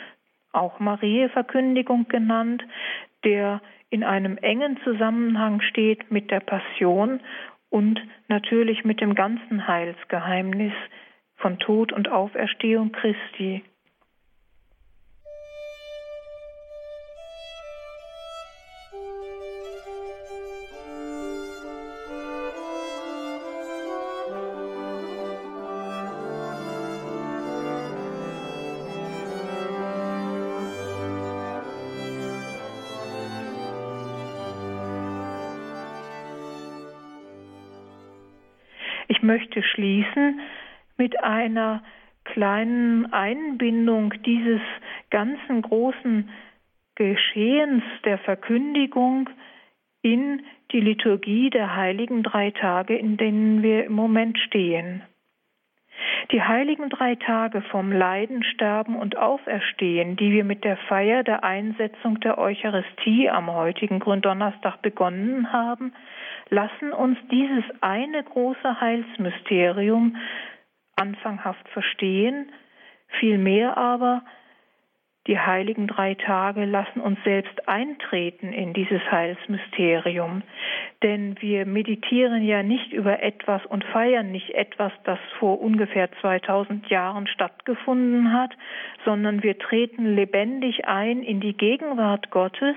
auch 0.54 0.80
Marie-Verkündigung 0.80 2.08
genannt, 2.10 2.64
der 3.24 3.62
in 3.92 4.04
einem 4.04 4.38
engen 4.38 4.80
Zusammenhang 4.84 5.62
steht 5.62 6.10
mit 6.12 6.32
der 6.32 6.40
Passion 6.40 7.20
und 7.70 8.02
natürlich 8.30 8.84
mit 8.84 9.02
dem 9.02 9.14
ganzen 9.14 9.68
Heilsgeheimnis 9.68 10.74
von 11.36 11.60
Tod 11.60 11.92
und 11.92 12.10
Auferstehung 12.10 12.92
Christi. 12.94 13.64
Einer 41.42 41.82
kleinen 42.24 43.12
Einbindung 43.12 44.14
dieses 44.24 44.62
ganzen 45.10 45.64
großen 45.64 46.30
Geschehens 46.96 47.84
der 48.06 48.20
Verkündigung 48.20 49.28
in 50.04 50.44
die 50.72 50.82
Liturgie 50.82 51.50
der 51.50 51.76
heiligen 51.76 52.22
drei 52.22 52.52
Tage, 52.52 52.96
in 52.96 53.18
denen 53.18 53.64
wir 53.64 53.86
im 53.86 53.94
Moment 53.94 54.38
stehen. 54.38 55.02
Die 56.32 56.42
heiligen 56.42 56.90
drei 56.90 57.16
Tage 57.16 57.62
vom 57.62 57.92
Leiden, 57.92 58.44
Sterben 58.44 58.96
und 58.96 59.18
Auferstehen, 59.18 60.16
die 60.16 60.32
wir 60.32 60.44
mit 60.44 60.64
der 60.64 60.78
Feier 60.78 61.24
der 61.24 61.44
Einsetzung 61.44 62.20
der 62.20 62.38
Eucharistie 62.38 63.30
am 63.30 63.52
heutigen 63.52 64.00
Gründonnerstag 64.00 64.82
begonnen 64.82 65.52
haben, 65.52 65.94
lassen 66.50 66.94
uns 66.94 67.18
dieses 67.32 67.64
eine 67.82 68.24
große 68.24 68.80
Heilsmysterium 68.80 70.16
anfanghaft 71.02 71.68
verstehen, 71.70 72.52
vielmehr 73.20 73.78
aber 73.78 74.22
die 75.28 75.38
heiligen 75.38 75.86
drei 75.86 76.16
Tage 76.16 76.66
lassen 76.66 77.00
uns 77.00 77.20
selbst 77.24 77.68
eintreten 77.68 78.54
in 78.54 78.74
dieses 78.74 79.02
Heilsmysterium, 79.12 80.42
denn 81.04 81.36
wir 81.40 81.68
meditieren 81.68 82.44
ja 82.44 82.64
nicht 82.64 82.92
über 82.92 83.22
etwas 83.22 83.64
und 83.68 83.84
feiern 83.84 84.32
nicht 84.32 84.50
etwas, 84.56 84.92
das 85.04 85.20
vor 85.38 85.62
ungefähr 85.62 86.10
2000 86.22 86.90
Jahren 86.90 87.28
stattgefunden 87.28 88.34
hat, 88.34 88.52
sondern 89.06 89.44
wir 89.44 89.60
treten 89.60 90.16
lebendig 90.16 90.88
ein 90.88 91.22
in 91.22 91.40
die 91.40 91.56
Gegenwart 91.56 92.32
Gottes, 92.32 92.76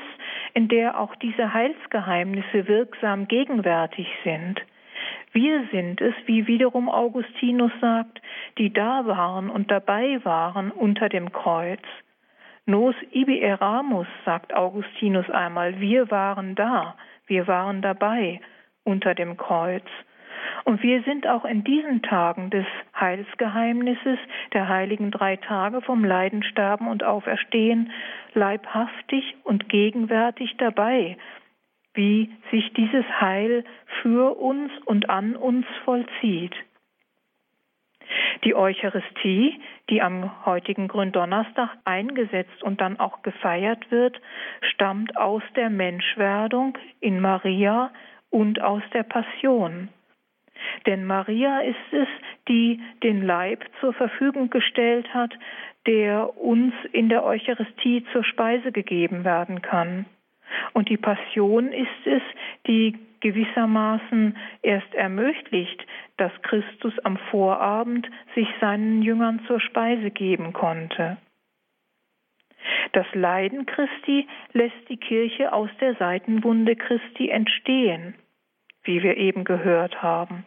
in 0.53 0.69
der 0.69 1.01
auch 1.01 1.15
diese 1.17 1.55
Heilsgeheimnisse 1.55 2.69
wirksam 2.69 3.27
gegenwärtig 3.27 4.07
sind. 4.23 4.61
Wir 5.35 5.67
sind 5.73 6.01
es, 6.01 6.15
wie 6.27 6.47
wiederum 6.47 6.89
Augustinus 6.89 7.73
sagt, 7.81 8.23
die 8.57 8.73
da 8.73 9.05
waren 9.05 9.51
und 9.51 9.69
dabei 9.69 10.25
waren 10.25 10.71
unter 10.71 11.09
dem 11.09 11.33
Kreuz. 11.33 11.83
Nos 12.67 12.95
ibi 13.11 13.41
eramus, 13.41 14.07
sagt 14.25 14.55
Augustinus 14.55 15.29
einmal, 15.29 15.81
wir 15.81 16.09
waren 16.13 16.55
da, 16.55 16.95
wir 17.27 17.49
waren 17.49 17.83
dabei 17.83 18.41
unter 18.85 19.17
dem 19.17 19.37
Kreuz. 19.37 19.85
Und 20.65 20.85
wir 20.85 21.03
sind 21.03 21.27
auch 21.27 21.45
in 21.45 21.65
diesen 21.65 22.03
Tagen 22.03 22.51
des 22.51 22.67
Heilsgeheimnisses 22.99 24.21
der 24.53 24.69
heiligen 24.69 25.11
drei 25.11 25.35
Tage 25.35 25.81
vom 25.83 26.05
Leiden, 26.05 26.45
Sterben 26.45 26.87
und 26.87 27.03
Auferstehen 27.03 27.91
leibhaftig 28.35 29.35
und 29.43 29.69
gegenwärtig 29.69 30.57
dabei, 30.59 31.17
wie 31.95 32.31
sich 32.51 32.73
dieses 32.75 33.05
Heil 33.21 33.65
für 34.03 34.37
uns 34.39 34.71
und 34.85 35.09
an 35.09 35.37
uns 35.37 35.67
vollzieht. 35.85 36.55
Die 38.45 38.55
Eucharistie, 38.55 39.61
die 39.89 40.03
am 40.03 40.45
heutigen 40.45 40.89
Gründonnerstag 40.89 41.71
eingesetzt 41.85 42.63
und 42.63 42.81
dann 42.81 43.01
auch 43.01 43.23
gefeiert 43.23 43.91
wird, 43.91 44.21
stammt 44.75 45.17
aus 45.17 45.43
der 45.57 45.71
Menschwerdung 45.71 46.77
in 47.01 47.21
Maria 47.21 47.91
und 48.31 48.61
aus 48.61 48.83
der 48.93 49.05
Passion. 49.05 49.89
Denn 50.87 51.05
Maria 51.05 51.61
ist 51.61 51.93
es, 51.93 52.09
die 52.49 52.81
den 53.03 53.23
Leib 53.23 53.65
zur 53.81 53.93
Verfügung 53.93 54.51
gestellt 54.51 55.13
hat, 55.15 55.33
der 55.87 56.37
uns 56.39 56.75
in 56.93 57.09
der 57.09 57.25
Eucharistie 57.25 58.05
zur 58.13 58.25
Speise 58.25 58.73
gegeben 58.73 59.25
werden 59.25 59.63
kann. 59.63 60.07
Und 60.73 60.89
die 60.89 60.97
Passion 60.97 61.73
ist 61.73 62.07
es, 62.07 62.23
die 62.67 62.99
gewissermaßen 63.21 64.37
erst 64.63 64.95
ermöglicht, 64.95 65.85
dass 66.19 66.33
Christus 66.43 66.93
am 67.05 67.17
Vorabend 67.31 68.09
sich 68.35 68.49
seinen 68.61 69.03
Jüngern 69.03 69.41
zur 69.47 69.61
Speise 69.61 70.11
geben 70.11 70.53
konnte. 70.53 71.17
Das 72.93 73.07
Leiden 73.13 73.67
Christi 73.67 74.27
lässt 74.53 74.89
die 74.89 74.97
Kirche 74.97 75.53
aus 75.53 75.71
der 75.81 75.95
Seitenwunde 75.97 76.77
Christi 76.77 77.29
entstehen, 77.29 78.15
wie 78.85 79.03
wir 79.03 79.17
eben 79.17 79.45
gehört 79.45 80.03
haben. 80.03 80.47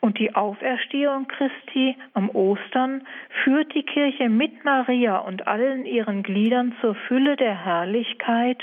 Und 0.00 0.18
die 0.18 0.34
Auferstehung 0.34 1.26
Christi 1.28 1.96
am 2.12 2.28
Ostern 2.30 3.06
führt 3.44 3.74
die 3.74 3.82
Kirche 3.82 4.28
mit 4.28 4.64
Maria 4.64 5.18
und 5.18 5.46
allen 5.46 5.86
ihren 5.86 6.22
Gliedern 6.22 6.74
zur 6.80 6.94
Fülle 6.94 7.36
der 7.36 7.64
Herrlichkeit, 7.64 8.62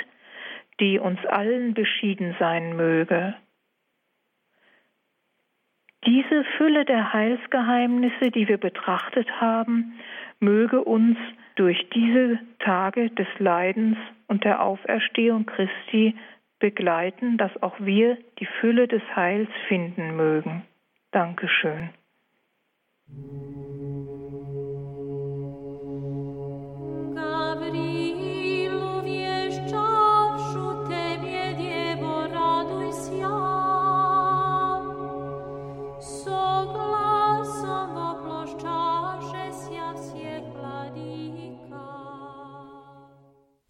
die 0.83 0.99
uns 0.99 1.25
allen 1.27 1.73
beschieden 1.73 2.35
sein 2.39 2.75
möge. 2.75 3.35
Diese 6.05 6.43
Fülle 6.57 6.83
der 6.83 7.13
Heilsgeheimnisse, 7.13 8.31
die 8.31 8.49
wir 8.49 8.57
betrachtet 8.57 9.29
haben, 9.39 9.93
möge 10.41 10.83
uns 10.83 11.17
durch 11.55 11.87
diese 11.95 12.37
Tage 12.59 13.09
des 13.11 13.27
Leidens 13.39 13.97
und 14.27 14.43
der 14.43 14.61
Auferstehung 14.61 15.45
Christi 15.45 16.17
begleiten, 16.59 17.37
dass 17.37 17.51
auch 17.63 17.79
wir 17.79 18.17
die 18.39 18.47
Fülle 18.59 18.89
des 18.89 19.03
Heils 19.15 19.49
finden 19.69 20.17
mögen. 20.17 20.63
Dankeschön. 21.11 21.91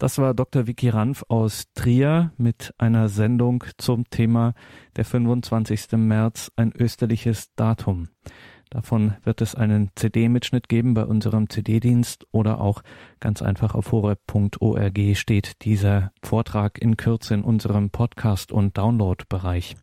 Das 0.04 0.18
war 0.18 0.34
Dr. 0.34 0.66
Vicky 0.66 0.90
Ranf 0.90 1.24
aus 1.28 1.64
Trier 1.72 2.30
mit 2.36 2.74
einer 2.76 3.08
Sendung 3.08 3.64
zum 3.78 4.04
Thema 4.10 4.52
der 4.96 5.06
25. 5.06 5.92
März, 5.92 6.52
ein 6.56 6.74
österliches 6.78 7.54
Datum. 7.54 8.08
Davon 8.68 9.14
wird 9.24 9.40
es 9.40 9.54
einen 9.54 9.88
CD-Mitschnitt 9.94 10.68
geben 10.68 10.92
bei 10.92 11.06
unserem 11.06 11.48
CD-Dienst 11.48 12.26
oder 12.32 12.60
auch 12.60 12.82
ganz 13.18 13.40
einfach 13.40 13.74
auf 13.74 13.92
horeb.org 13.92 14.98
steht 15.14 15.64
dieser 15.64 16.12
Vortrag 16.22 16.76
in 16.82 16.98
Kürze 16.98 17.32
in 17.32 17.42
unserem 17.42 17.88
Podcast- 17.88 18.52
und 18.52 18.76
Download-Bereich. 18.76 19.74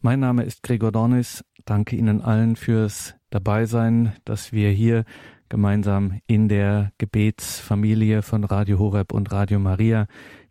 Mein 0.00 0.20
Name 0.20 0.44
ist 0.44 0.62
Gregor 0.62 0.92
Dornis. 0.92 1.44
Danke 1.64 1.96
Ihnen 1.96 2.22
allen 2.22 2.54
fürs 2.54 3.16
Dabeisein, 3.30 4.12
dass 4.24 4.52
wir 4.52 4.70
hier 4.70 5.04
gemeinsam 5.48 6.20
in 6.26 6.48
der 6.48 6.92
Gebetsfamilie 6.98 8.22
von 8.22 8.44
Radio 8.44 8.78
Horeb 8.78 9.12
und 9.12 9.32
Radio 9.32 9.58
Maria 9.58 10.06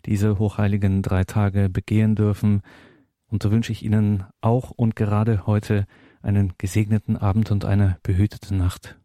diese 0.05 0.39
hochheiligen 0.39 1.01
drei 1.01 1.23
Tage 1.23 1.69
begehen 1.69 2.15
dürfen. 2.15 2.61
Und 3.27 3.43
so 3.43 3.51
wünsche 3.51 3.71
ich 3.71 3.83
Ihnen 3.83 4.23
auch 4.41 4.71
und 4.71 4.95
gerade 4.95 5.45
heute 5.45 5.85
einen 6.21 6.53
gesegneten 6.57 7.17
Abend 7.17 7.51
und 7.51 7.65
eine 7.65 7.97
behütete 8.03 8.55
Nacht. 8.55 8.97